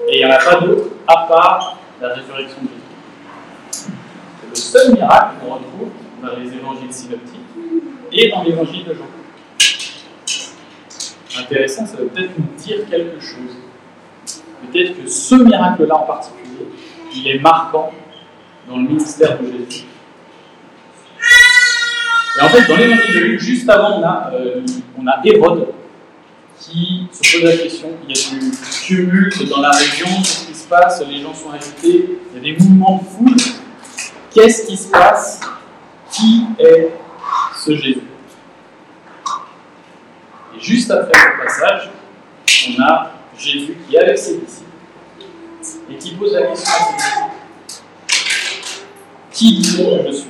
Et 0.07 0.21
il 0.21 0.25
n'y 0.25 0.31
en 0.31 0.35
a 0.35 0.37
pas 0.37 0.59
d'autre 0.59 0.89
à 1.07 1.27
part 1.27 1.79
la 2.01 2.13
résurrection 2.13 2.61
de 2.61 2.67
Jésus. 2.67 3.89
C'est 4.41 4.49
le 4.49 4.55
seul 4.55 4.93
miracle 4.93 5.35
qu'on 5.41 5.53
retrouve 5.55 5.89
dans 6.21 6.35
les 6.37 6.53
évangiles 6.53 6.93
synoptiques 6.93 7.39
et 8.11 8.29
dans 8.29 8.43
l'évangile 8.43 8.85
de 8.85 8.93
Jean. 8.93 9.05
Intéressant, 11.37 11.85
ça 11.85 11.97
veut 11.97 12.07
peut-être 12.07 12.31
nous 12.37 12.45
dire 12.57 12.87
quelque 12.89 13.19
chose 13.19 13.57
peut-être 14.71 15.03
que 15.03 15.09
ce 15.09 15.35
miracle-là 15.35 15.95
en 15.95 16.05
particulier, 16.05 16.67
il 17.15 17.27
est 17.27 17.39
marquant 17.39 17.91
dans 18.67 18.77
le 18.77 18.83
ministère 18.83 19.39
de 19.39 19.45
Jésus. 19.45 19.85
Et 22.37 22.41
en 22.41 22.49
fait, 22.49 22.67
dans 22.67 22.75
l'évangile 22.75 23.13
de 23.13 23.19
Luc, 23.19 23.39
juste 23.39 23.69
avant, 23.69 23.99
on 23.99 24.03
a, 24.03 24.31
euh, 24.33 24.61
Hérode 25.23 25.67
qui 26.59 27.07
se 27.11 27.37
pose 27.37 27.43
la 27.43 27.57
question. 27.57 27.89
Il 28.07 28.15
y 28.15 28.19
a 28.19 28.39
du 28.39 28.51
tumulte 28.85 29.49
dans 29.49 29.61
la 29.61 29.71
région, 29.71 30.07
qu'est-ce 30.07 30.47
qui 30.47 30.53
se 30.53 30.67
passe? 30.67 31.03
Les 31.07 31.21
gens 31.21 31.33
sont 31.33 31.51
agités, 31.51 32.19
il 32.31 32.35
y 32.35 32.37
a 32.37 32.53
des 32.55 32.63
mouvements 32.63 33.01
de 33.01 33.07
foule. 33.07 33.37
Qu'est-ce 34.33 34.67
qui 34.67 34.75
se 34.75 34.89
passe? 34.89 35.39
Qui 36.11 36.45
est 36.59 36.91
ce 37.55 37.75
Jésus? 37.75 38.01
Et 40.55 40.59
juste 40.59 40.91
après 40.91 41.13
ce 41.13 41.43
passage, 41.43 41.89
on 42.69 42.81
a 42.81 43.14
Jésus 43.37 43.77
qui 43.87 43.95
est 43.95 43.99
avec 43.99 44.17
ses 44.17 44.37
disciples 44.37 44.69
et 45.89 45.95
qui 45.95 46.11
pose 46.15 46.33
la 46.33 46.47
question 46.47 46.71
à 46.73 46.85
ses 46.85 46.93
disciples 46.95 47.31
Qui 49.31 49.57
dit 49.57 49.77
que 49.77 50.07
je 50.07 50.11
suis 50.11 50.29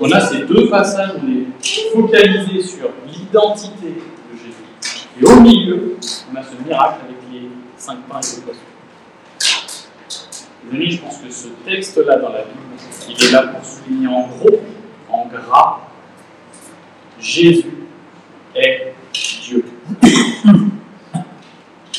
on 0.00 0.10
a 0.10 0.20
ces 0.20 0.40
deux 0.44 0.68
passages, 0.68 1.12
on 1.22 1.28
est 1.30 1.92
focalisé 1.92 2.62
sur 2.62 2.90
l'identité 3.06 3.86
de 3.86 4.36
Jésus. 4.36 5.08
Et 5.20 5.24
au 5.24 5.40
milieu, 5.40 5.96
on 6.32 6.36
a 6.36 6.42
ce 6.42 6.62
miracle 6.66 7.00
avec 7.04 7.16
les 7.32 7.48
cinq 7.76 7.98
pains 8.08 8.20
et 8.20 8.36
les 8.36 8.42
poissons. 8.42 8.60
Les 10.72 10.90
je 10.90 11.00
pense 11.00 11.18
que 11.18 11.30
ce 11.30 11.48
texte-là 11.64 12.16
dans 12.16 12.30
la 12.30 12.42
Bible, 12.42 12.60
il 13.08 13.24
est 13.24 13.30
là 13.30 13.42
pour 13.46 13.64
souligner 13.64 14.08
en 14.08 14.26
gros, 14.26 14.60
en 15.08 15.26
gras, 15.26 15.80
Jésus 17.20 17.86
est 18.54 18.94
Dieu. 19.42 19.64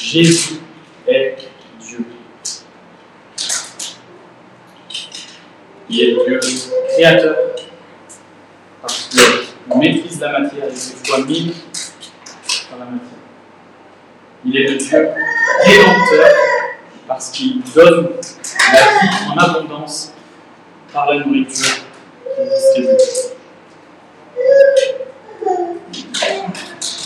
Jésus 0.05 0.59
est 1.07 1.35
Dieu. 1.79 2.05
Il 5.89 5.99
est 5.99 6.13
Dieu 6.13 6.39
créateur, 6.93 7.35
parce 8.83 9.09
qu'il 9.09 9.77
maîtrise 9.79 10.19
la 10.19 10.39
matière 10.39 10.67
et 10.67 10.75
ses 10.75 10.95
fois 10.97 11.25
mille 11.25 11.53
dans 12.71 12.77
la 12.77 12.85
matière. 12.85 13.17
Il 14.45 14.55
est 14.55 14.67
le 14.69 14.77
Dieu 14.77 15.09
rédempteur, 15.65 16.31
parce 17.07 17.31
qu'il 17.31 17.63
donne 17.73 18.09
la 18.73 18.81
vie 18.81 19.09
en 19.27 19.37
abondance 19.37 20.13
par 20.93 21.11
la 21.11 21.25
nourriture 21.25 21.77
qu'il 22.35 22.47
distribue. 22.47 22.97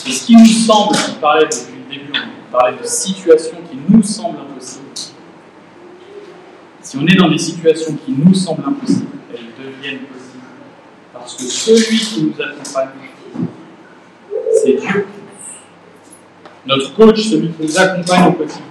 Et 0.05 0.11
ce 0.11 0.25
qui 0.25 0.35
nous 0.35 0.45
semble, 0.45 0.97
on 1.11 1.21
parlait 1.21 1.45
depuis 1.45 1.78
parlait 2.51 2.77
de 2.77 2.85
situations 2.85 3.57
qui 3.69 3.77
nous 3.87 4.03
semblent 4.03 4.39
impossibles. 4.39 4.85
Si 6.81 6.97
on 6.97 7.05
est 7.05 7.15
dans 7.15 7.29
des 7.29 7.37
situations 7.37 7.95
qui 8.05 8.11
nous 8.11 8.33
semblent 8.33 8.65
impossibles, 8.67 9.17
elles 9.31 9.65
deviennent 9.65 9.99
possibles. 9.99 10.43
Parce 11.13 11.35
que 11.35 11.43
celui 11.43 11.97
qui 11.97 12.23
nous 12.23 12.41
accompagne, 12.41 12.89
c'est 14.63 14.73
Dieu. 14.73 15.07
Notre 16.65 16.93
coach, 16.95 17.21
celui 17.21 17.49
qui 17.49 17.63
nous 17.63 17.79
accompagne 17.79 18.27
au 18.27 18.33
quotidien, 18.33 18.63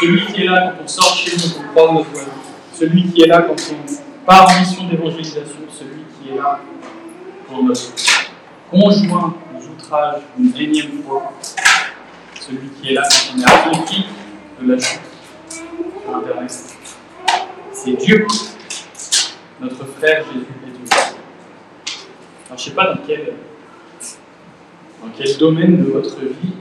celui 0.00 0.26
qui 0.26 0.42
est 0.42 0.46
là 0.46 0.74
quand 0.76 0.84
on 0.84 0.88
sort 0.88 1.16
chez 1.16 1.36
nous, 1.36 1.52
on 1.58 1.72
croise 1.72 1.92
notre 1.94 2.10
voisin, 2.10 2.30
celui 2.74 3.08
qui 3.08 3.22
est 3.22 3.26
là 3.26 3.42
quand 3.42 3.54
on 3.54 4.24
part 4.26 4.48
en 4.50 4.60
mission 4.60 4.86
d'évangélisation, 4.88 5.60
celui 5.70 6.02
qui 6.20 6.32
est 6.32 6.36
là 6.36 6.60
pour 7.48 7.62
notre 7.62 7.92
conjoint 8.70 9.34
une 10.38 10.56
énième 10.56 11.02
fois, 11.06 11.32
celui 12.46 12.68
qui 12.80 12.90
est 12.90 12.94
là 12.94 13.02
quand 13.02 13.34
on 13.34 13.40
est 13.40 13.44
affranchi 13.44 14.06
de 14.60 14.72
la 14.72 14.78
chute 14.78 15.00
sur 15.50 16.16
Internet. 16.16 16.52
C'est 17.72 17.92
Dieu. 17.92 18.26
Notre 19.60 19.84
frère 19.86 20.24
Jésus 20.26 20.46
est 20.66 20.70
Dieu. 20.70 20.98
Alors, 22.46 22.50
je 22.50 22.52
ne 22.52 22.58
sais 22.58 22.70
pas 22.70 22.94
dans 22.94 23.00
quel, 23.06 23.32
dans 25.02 25.10
quel 25.16 25.36
domaine 25.38 25.84
de 25.84 25.90
votre 25.90 26.20
vie 26.20 26.54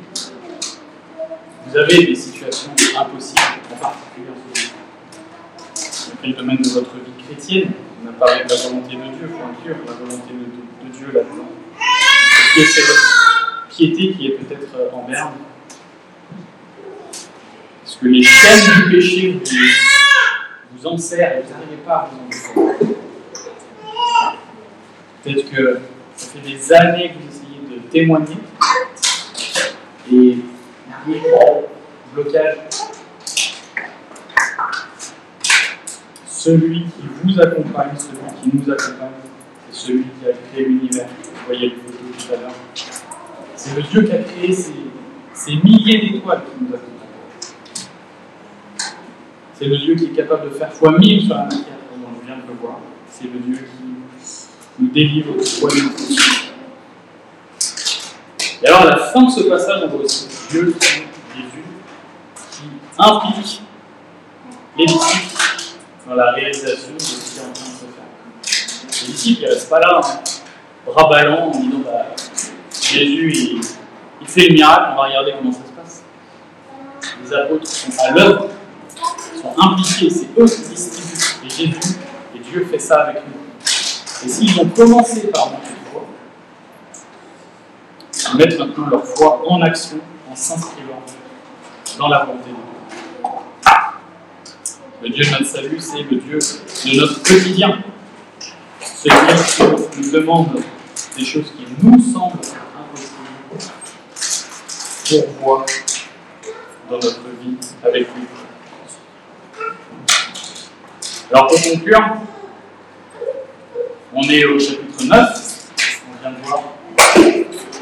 vous 1.68 1.78
avez 1.78 2.06
des 2.06 2.16
situations 2.16 2.72
impossibles, 2.98 3.42
en 3.74 3.76
particulier 3.76 4.28
en 4.30 4.56
ce. 4.56 6.10
Dans 6.10 6.18
quel 6.22 6.36
domaine 6.36 6.62
de 6.62 6.70
votre 6.70 6.94
vie 6.96 7.24
chrétienne 7.26 7.72
On 8.04 8.10
a 8.10 8.14
parlé 8.14 8.44
de 8.44 8.50
la 8.50 8.56
volonté 8.56 8.96
de 8.96 9.02
Dieu, 9.02 9.76
la 9.86 9.94
volonté 9.94 10.34
de, 10.34 10.86
de 10.88 10.98
Dieu 10.98 11.08
là-dedans 11.14 11.56
piété 13.76 14.14
qui 14.14 14.28
est 14.28 14.32
peut-être 14.32 14.94
en 14.94 15.08
berne. 15.08 15.34
Que 18.02 18.08
les 18.08 18.24
chaînes 18.24 18.84
du 18.84 18.92
péché 18.92 19.32
vous, 19.32 19.40
vous 20.78 20.88
enserrent 20.88 21.38
et 21.38 21.42
vous 21.44 21.54
n'arrivez 21.54 21.78
pas 21.86 21.94
à 21.94 22.10
vous 22.12 22.62
en 22.62 22.74
Peut-être 25.24 25.50
que 25.50 25.80
ça 26.16 26.28
fait 26.34 26.40
des 26.40 26.74
années 26.74 27.14
que 27.14 27.20
vous 27.20 27.30
essayez 27.30 27.62
de 27.70 27.88
témoigner 27.90 28.36
et 30.12 30.38
n'arrivez 30.90 31.30
pas 31.32 31.46
blocage. 32.14 32.58
Celui 36.28 36.82
qui 36.82 37.04
vous 37.24 37.42
accompagne, 37.42 37.92
celui 37.98 38.52
qui 38.52 38.58
nous 38.58 38.74
accompagne, 38.74 39.10
c'est 39.72 39.88
celui 39.88 40.04
qui 40.04 40.30
a 40.30 40.34
créé 40.52 40.66
l'univers. 40.66 41.08
Vous 41.08 41.46
voyez 41.46 41.70
le 41.70 41.76
tout 41.76 42.34
à 42.34 42.42
l'heure. 42.42 42.56
C'est 43.56 43.76
le 43.76 43.82
Dieu 43.84 44.04
qui 44.04 44.12
a 44.12 44.18
créé 44.18 44.54
ces, 44.54 44.74
ces 45.34 45.56
milliers 45.56 46.12
d'étoiles 46.12 46.44
qui 46.44 46.64
nous 46.64 46.76
accompagnent. 46.76 46.95
C'est 49.66 49.72
le 49.72 49.78
Dieu 49.80 49.96
qui 49.96 50.06
est 50.06 50.10
capable 50.10 50.52
de 50.52 50.54
faire 50.54 50.72
fois 50.72 50.92
mille 50.92 51.26
sur 51.26 51.34
la 51.34 51.46
matière, 51.46 51.64
comme 51.90 52.04
on 52.06 52.24
vient 52.24 52.36
de 52.36 52.48
le 52.48 52.54
voir. 52.62 52.78
C'est 53.10 53.24
le 53.24 53.40
Dieu 53.40 53.56
qui 53.56 53.84
nous 54.78 54.90
délivre 54.90 55.34
de 55.36 55.44
fois 55.44 55.74
mille. 55.74 55.90
Et 58.62 58.68
alors, 58.68 58.82
à 58.82 58.86
la 58.86 58.98
fin 58.98 59.24
de 59.24 59.32
ce 59.32 59.42
passage, 59.50 59.82
on 59.86 59.88
voit 59.88 60.02
aussi 60.02 60.28
Dieu, 60.52 60.76
Jésus, 61.34 61.64
qui 62.52 62.64
implique 63.00 63.62
les 64.78 64.86
disciples 64.86 65.34
dans 66.08 66.14
la 66.14 66.32
réalisation 66.34 66.94
de 66.94 67.02
ce 67.02 67.34
qui 67.34 67.40
est 67.40 67.42
en 67.42 67.52
train 67.52 67.66
de 67.66 67.76
se 67.76 67.86
faire. 67.86 69.08
Les 69.08 69.14
disciples, 69.14 69.46
ne 69.46 69.48
restent 69.48 69.70
pas 69.72 69.80
là. 69.80 70.00
Hein 70.04 70.20
bras 70.86 71.10
ballants 71.10 71.48
en 71.48 71.50
disant 71.50 71.82
bah, 71.84 72.06
Jésus, 72.84 73.34
il, 74.22 74.28
fait 74.28 74.48
le 74.48 74.54
miracle, 74.54 74.92
on 74.94 74.96
va 74.98 75.08
regarder 75.08 75.34
comment 75.36 75.52
ça 75.52 75.66
se 75.66 75.72
passe. 75.72 76.04
Les 77.24 77.34
apôtres 77.34 77.66
sont 77.66 77.92
à 78.08 78.12
l'œuvre, 78.12 78.50
sont 79.42 79.54
impliqués, 79.60 80.10
c'est 80.10 80.30
eux 80.40 80.46
qui 80.46 80.70
distribuent. 80.70 81.46
Et 81.46 81.50
Jésus, 81.50 81.96
et 82.36 82.40
Dieu 82.40 82.68
fait 82.70 82.80
ça 82.80 83.04
avec 83.04 83.24
nous. 83.28 84.26
Et 84.26 84.30
s'ils 84.30 84.60
ont 84.60 84.68
commencé 84.70 85.28
par 85.28 85.50
de 85.50 85.56
foi, 85.92 86.06
ils 88.32 88.38
mettent 88.38 88.58
maintenant 88.60 88.88
leur 88.90 89.06
foi 89.06 89.44
en 89.48 89.62
action 89.62 90.00
en 90.32 90.36
s'inscrivant 90.36 91.02
dans 91.98 92.08
la 92.08 92.26
volonté 92.26 92.50
de 92.50 92.56
Dieu. 92.56 93.32
Le 95.04 95.10
Dieu 95.10 95.26
de 95.26 95.30
notre 95.32 95.46
salut, 95.46 95.78
c'est 95.80 96.04
le 96.04 96.18
Dieu 96.18 96.40
de 96.40 97.00
notre 97.00 97.22
quotidien. 97.22 97.84
Celui 98.82 99.92
qui 99.92 100.02
nous 100.02 100.12
demande 100.12 100.64
des 101.18 101.26
choses 101.26 101.52
qui 101.56 101.66
nous 101.82 102.02
semblent 102.02 102.40
impossibles 102.80 103.72
pour 105.10 105.44
voir 105.44 105.66
dans 106.90 106.96
notre 106.96 107.22
vie 107.42 107.58
avec 107.84 108.08
lui. 108.16 108.24
Alors 111.36 111.48
pour 111.48 111.62
conclure, 111.62 112.00
on 114.14 114.22
est 114.22 114.46
au 114.46 114.58
chapitre 114.58 115.04
9, 115.04 115.70
on 116.08 116.22
vient 116.22 116.32
de 116.32 116.42
voir. 116.46 116.62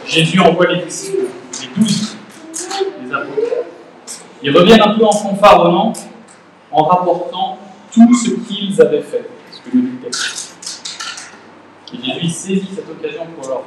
Jésus 0.08 0.39
envoie 0.39 0.66
les 0.72 0.82
disciples, 0.82 1.28
les 1.62 1.68
douze, 1.68 2.18
les 3.00 3.13
apôtres. 3.13 3.38
Ils 4.42 4.58
reviennent 4.58 4.82
un 4.82 4.98
peu 4.98 5.06
en 5.06 5.12
fanfaronnant, 5.12 5.94
en 6.72 6.84
rapportant 6.84 7.60
tout 7.94 8.12
ce 8.16 8.32
qu'ils 8.32 8.82
avaient 8.82 9.04
fait, 9.04 9.30
ce 9.51 9.70
que 9.70 9.78
nous 9.78 9.84
dit. 9.84 10.08
Et 11.93 12.04
Jésus 12.04 12.30
saisit 12.30 12.70
cette 12.74 12.89
occasion 12.89 13.28
pour 13.39 13.47
leur, 13.49 13.62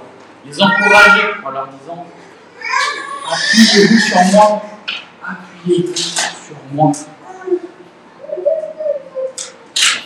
les 0.45 0.61
encourager 0.61 1.26
en 1.47 1.51
leur 1.51 1.68
disant 1.68 2.05
Appuyez-vous 3.24 3.99
sur 4.01 4.24
moi, 4.32 4.62
appuyez-vous 5.22 5.97
sur 5.97 6.57
moi. 6.72 6.91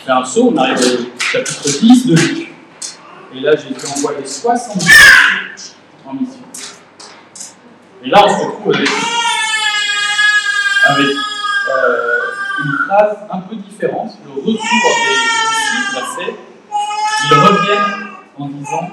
un 0.11 0.25
saut, 0.25 0.51
on 0.53 0.57
arrive 0.57 0.77
au 0.77 1.19
chapitre 1.19 1.63
10 1.63 2.07
de 2.07 2.15
Luc. 2.15 2.53
Et 3.33 3.39
là, 3.39 3.55
Jésus 3.55 3.75
envoie 3.95 4.13
les 4.19 4.27
70 4.27 5.75
en 6.05 6.13
mission. 6.13 6.41
Et 8.03 8.09
là, 8.09 8.23
on 8.25 8.29
se 8.29 8.45
retrouve 8.45 8.75
avec, 8.75 8.89
avec 10.85 11.05
euh, 11.07 12.19
une 12.65 12.77
phrase 12.85 13.17
un 13.31 13.39
peu 13.39 13.55
différente. 13.55 14.11
Le 14.25 14.31
retour 14.31 14.53
des 14.53 15.15
disciples, 15.47 16.05
c'est 16.17 16.35
ils 17.23 17.35
reviennent 17.35 18.07
en 18.37 18.45
disant 18.47 18.89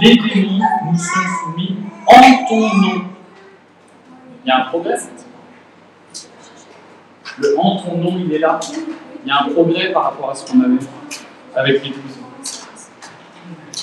Les 0.00 0.16
démons 0.16 0.60
nous 0.86 0.98
sont 0.98 1.44
soumis 1.44 1.76
en 2.06 2.46
ton 2.48 2.60
nom. 2.60 3.02
Il 4.44 4.48
y 4.48 4.50
a 4.50 4.58
un 4.58 4.68
progrès. 4.68 4.98
Le 7.38 7.58
en 7.58 7.76
ton 7.76 7.96
nom, 7.98 8.16
il 8.18 8.32
est 8.32 8.38
là. 8.38 8.58
Il 9.26 9.30
y 9.30 9.32
a 9.32 9.42
un 9.42 9.48
progrès 9.48 9.92
par 9.92 10.04
rapport 10.04 10.30
à 10.30 10.36
ce 10.36 10.48
qu'on 10.48 10.60
avait 10.60 10.78
avec 11.52 11.82
les 11.82 11.90
douze. 11.90 11.98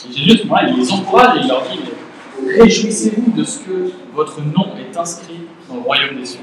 Et 0.07 0.13
Jésus, 0.13 0.45
moment-là, 0.45 0.69
il 0.69 0.77
les 0.77 0.89
encourage 0.89 1.37
et 1.37 1.41
il 1.41 1.47
leur 1.49 1.63
dit 1.63 1.79
Réjouissez-vous 2.47 3.31
de 3.33 3.43
ce 3.43 3.59
que 3.59 3.91
votre 4.13 4.39
nom 4.39 4.77
est 4.77 4.95
inscrit 4.95 5.41
dans 5.67 5.75
le 5.75 5.81
royaume 5.81 6.15
des 6.15 6.25
cieux. 6.25 6.39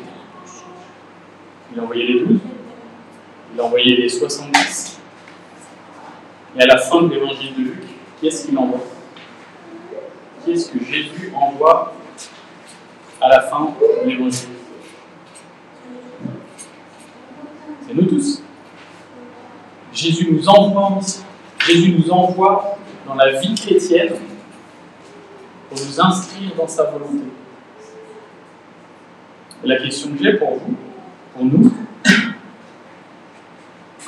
Il 1.72 1.80
a 1.80 1.82
envoyé 1.82 2.06
les 2.08 2.20
douze, 2.20 2.40
il 3.54 3.60
a 3.60 3.64
envoyé 3.64 3.96
les 3.96 4.08
70. 4.10 5.00
Et 6.58 6.62
à 6.62 6.66
la 6.66 6.76
fin 6.76 7.00
de 7.00 7.14
l'évangile 7.14 7.54
de 7.54 7.60
Luc, 7.62 7.82
qui 8.20 8.26
est-ce 8.26 8.48
qu'il 8.48 8.58
envoie? 8.58 8.84
Qui 10.44 10.52
est-ce 10.52 10.70
que 10.72 10.84
Jésus 10.84 11.32
envoie 11.34 11.94
à 13.18 13.28
la 13.30 13.40
fin 13.40 13.74
de 13.80 14.10
l'évangile? 14.10 14.50
C'est 17.88 17.94
nous 17.94 18.04
tous. 18.04 18.42
Jésus 19.92 20.28
nous 20.30 20.48
envoie. 20.48 21.00
Jésus 21.66 21.96
nous 21.98 22.10
envoie 22.10 22.76
dans 23.06 23.14
la 23.14 23.38
vie 23.40 23.54
chrétienne 23.54 24.14
pour 25.68 25.78
nous 25.78 26.00
inscrire 26.00 26.54
dans 26.56 26.68
sa 26.68 26.84
volonté. 26.84 27.24
La 29.62 29.76
question 29.76 30.10
que 30.12 30.22
j'ai 30.22 30.34
pour 30.34 30.54
vous, 30.54 30.74
pour 31.34 31.44
nous, 31.44 31.72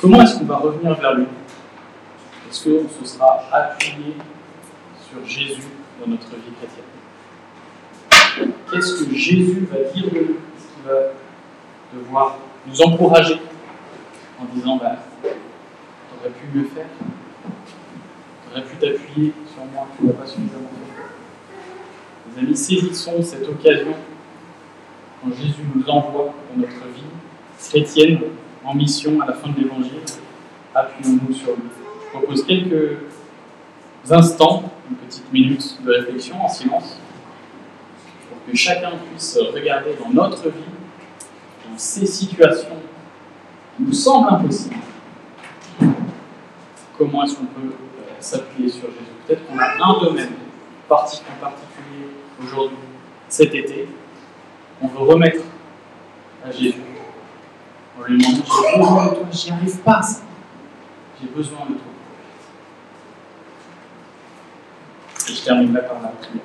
comment 0.01 0.21
est-ce 0.21 0.39
qu'on 0.39 0.45
va 0.45 0.57
revenir 0.57 0.95
vers 0.95 1.13
lui? 1.13 1.25
Est-ce 2.49 2.63
qu'on 2.69 2.89
se 2.89 3.13
sera 3.13 3.43
appuyé 3.51 4.15
sur 5.07 5.25
Jésus 5.27 5.61
dans 5.99 6.07
notre 6.07 6.29
vie 6.29 6.53
chrétienne? 6.59 6.85
Qu'est-ce 8.71 9.03
que 9.03 9.15
Jésus 9.15 9.67
va 9.71 9.91
dire 9.91 10.11
de 10.11 10.19
nous? 10.19 10.25
Qu'il 10.25 10.83
va 10.85 10.95
devoir 11.93 12.37
nous 12.65 12.81
encourager 12.81 13.39
en 14.39 14.45
disant 14.55 14.77
bah, 14.77 14.95
Tu 16.23 16.29
aurais 16.29 16.39
pu 16.39 16.57
mieux 16.57 16.65
faire 16.65 16.85
Tu 18.45 18.51
aurais 18.51 18.63
pu 18.63 18.75
t'appuyer 18.77 19.33
sur 19.53 19.65
moi, 19.73 19.87
tu 19.97 20.05
n'as 20.05 20.13
pas 20.13 20.25
suffisamment 20.25 20.69
fait. 20.69 22.41
Les 22.41 22.47
amis, 22.47 22.55
saisissons 22.55 23.21
cette 23.21 23.47
occasion 23.47 23.93
quand 25.21 25.33
Jésus 25.35 25.63
nous 25.75 25.83
envoie 25.89 26.33
dans 26.49 26.61
notre 26.61 26.87
vie 26.95 27.03
chrétienne 27.59 28.19
en 28.63 28.73
mission 28.73 29.19
à 29.19 29.25
la 29.25 29.33
fin 29.33 29.49
de 29.49 29.59
l'évangile. 29.59 29.99
Appuyons-nous 30.73 31.33
sur 31.33 31.55
lui. 31.55 31.63
Je 32.05 32.17
propose 32.17 32.45
quelques 32.45 32.99
instants, 34.09 34.71
une 34.89 34.95
petite 34.95 35.31
minute 35.33 35.83
de 35.83 35.91
réflexion 35.91 36.41
en 36.41 36.47
silence, 36.47 36.99
pour 38.29 38.37
que 38.45 38.57
chacun 38.57 38.91
puisse 39.09 39.37
regarder 39.53 39.95
dans 39.99 40.09
notre 40.09 40.43
vie, 40.43 40.71
dans 41.69 41.77
ces 41.77 42.05
situations 42.05 42.77
qui 43.75 43.83
nous 43.83 43.93
semblent 43.93 44.33
impossibles, 44.33 44.75
comment 47.03 47.23
est-ce 47.23 47.35
qu'on 47.35 47.45
peut 47.45 47.67
euh, 47.67 48.01
s'appuyer 48.19 48.69
sur 48.69 48.87
Jésus. 48.87 49.11
Peut-être 49.27 49.45
qu'on 49.47 49.57
a 49.59 49.65
un 49.65 49.99
domaine 49.99 50.31
en 50.89 50.95
particulier 50.95 52.07
aujourd'hui, 52.41 52.77
cet 53.27 53.53
été, 53.55 53.87
on 54.81 54.87
veut 54.87 54.99
remettre 54.99 55.43
à 56.45 56.51
Jésus. 56.51 56.75
On 57.99 58.03
lui 58.03 58.17
demande 58.17 58.35
J'ai 58.35 58.79
besoin 58.79 59.05
de 59.05 59.09
toi, 59.09 59.25
j'y 59.31 59.51
arrive 59.51 59.77
pas, 59.79 60.01
J'ai 61.19 61.27
besoin 61.27 61.59
de 61.61 61.73
toi. 61.73 61.93
Et 65.29 65.33
je 65.33 65.43
termine 65.43 65.73
là 65.73 65.81
par 65.81 66.01
la 66.01 66.09
prière. 66.09 66.43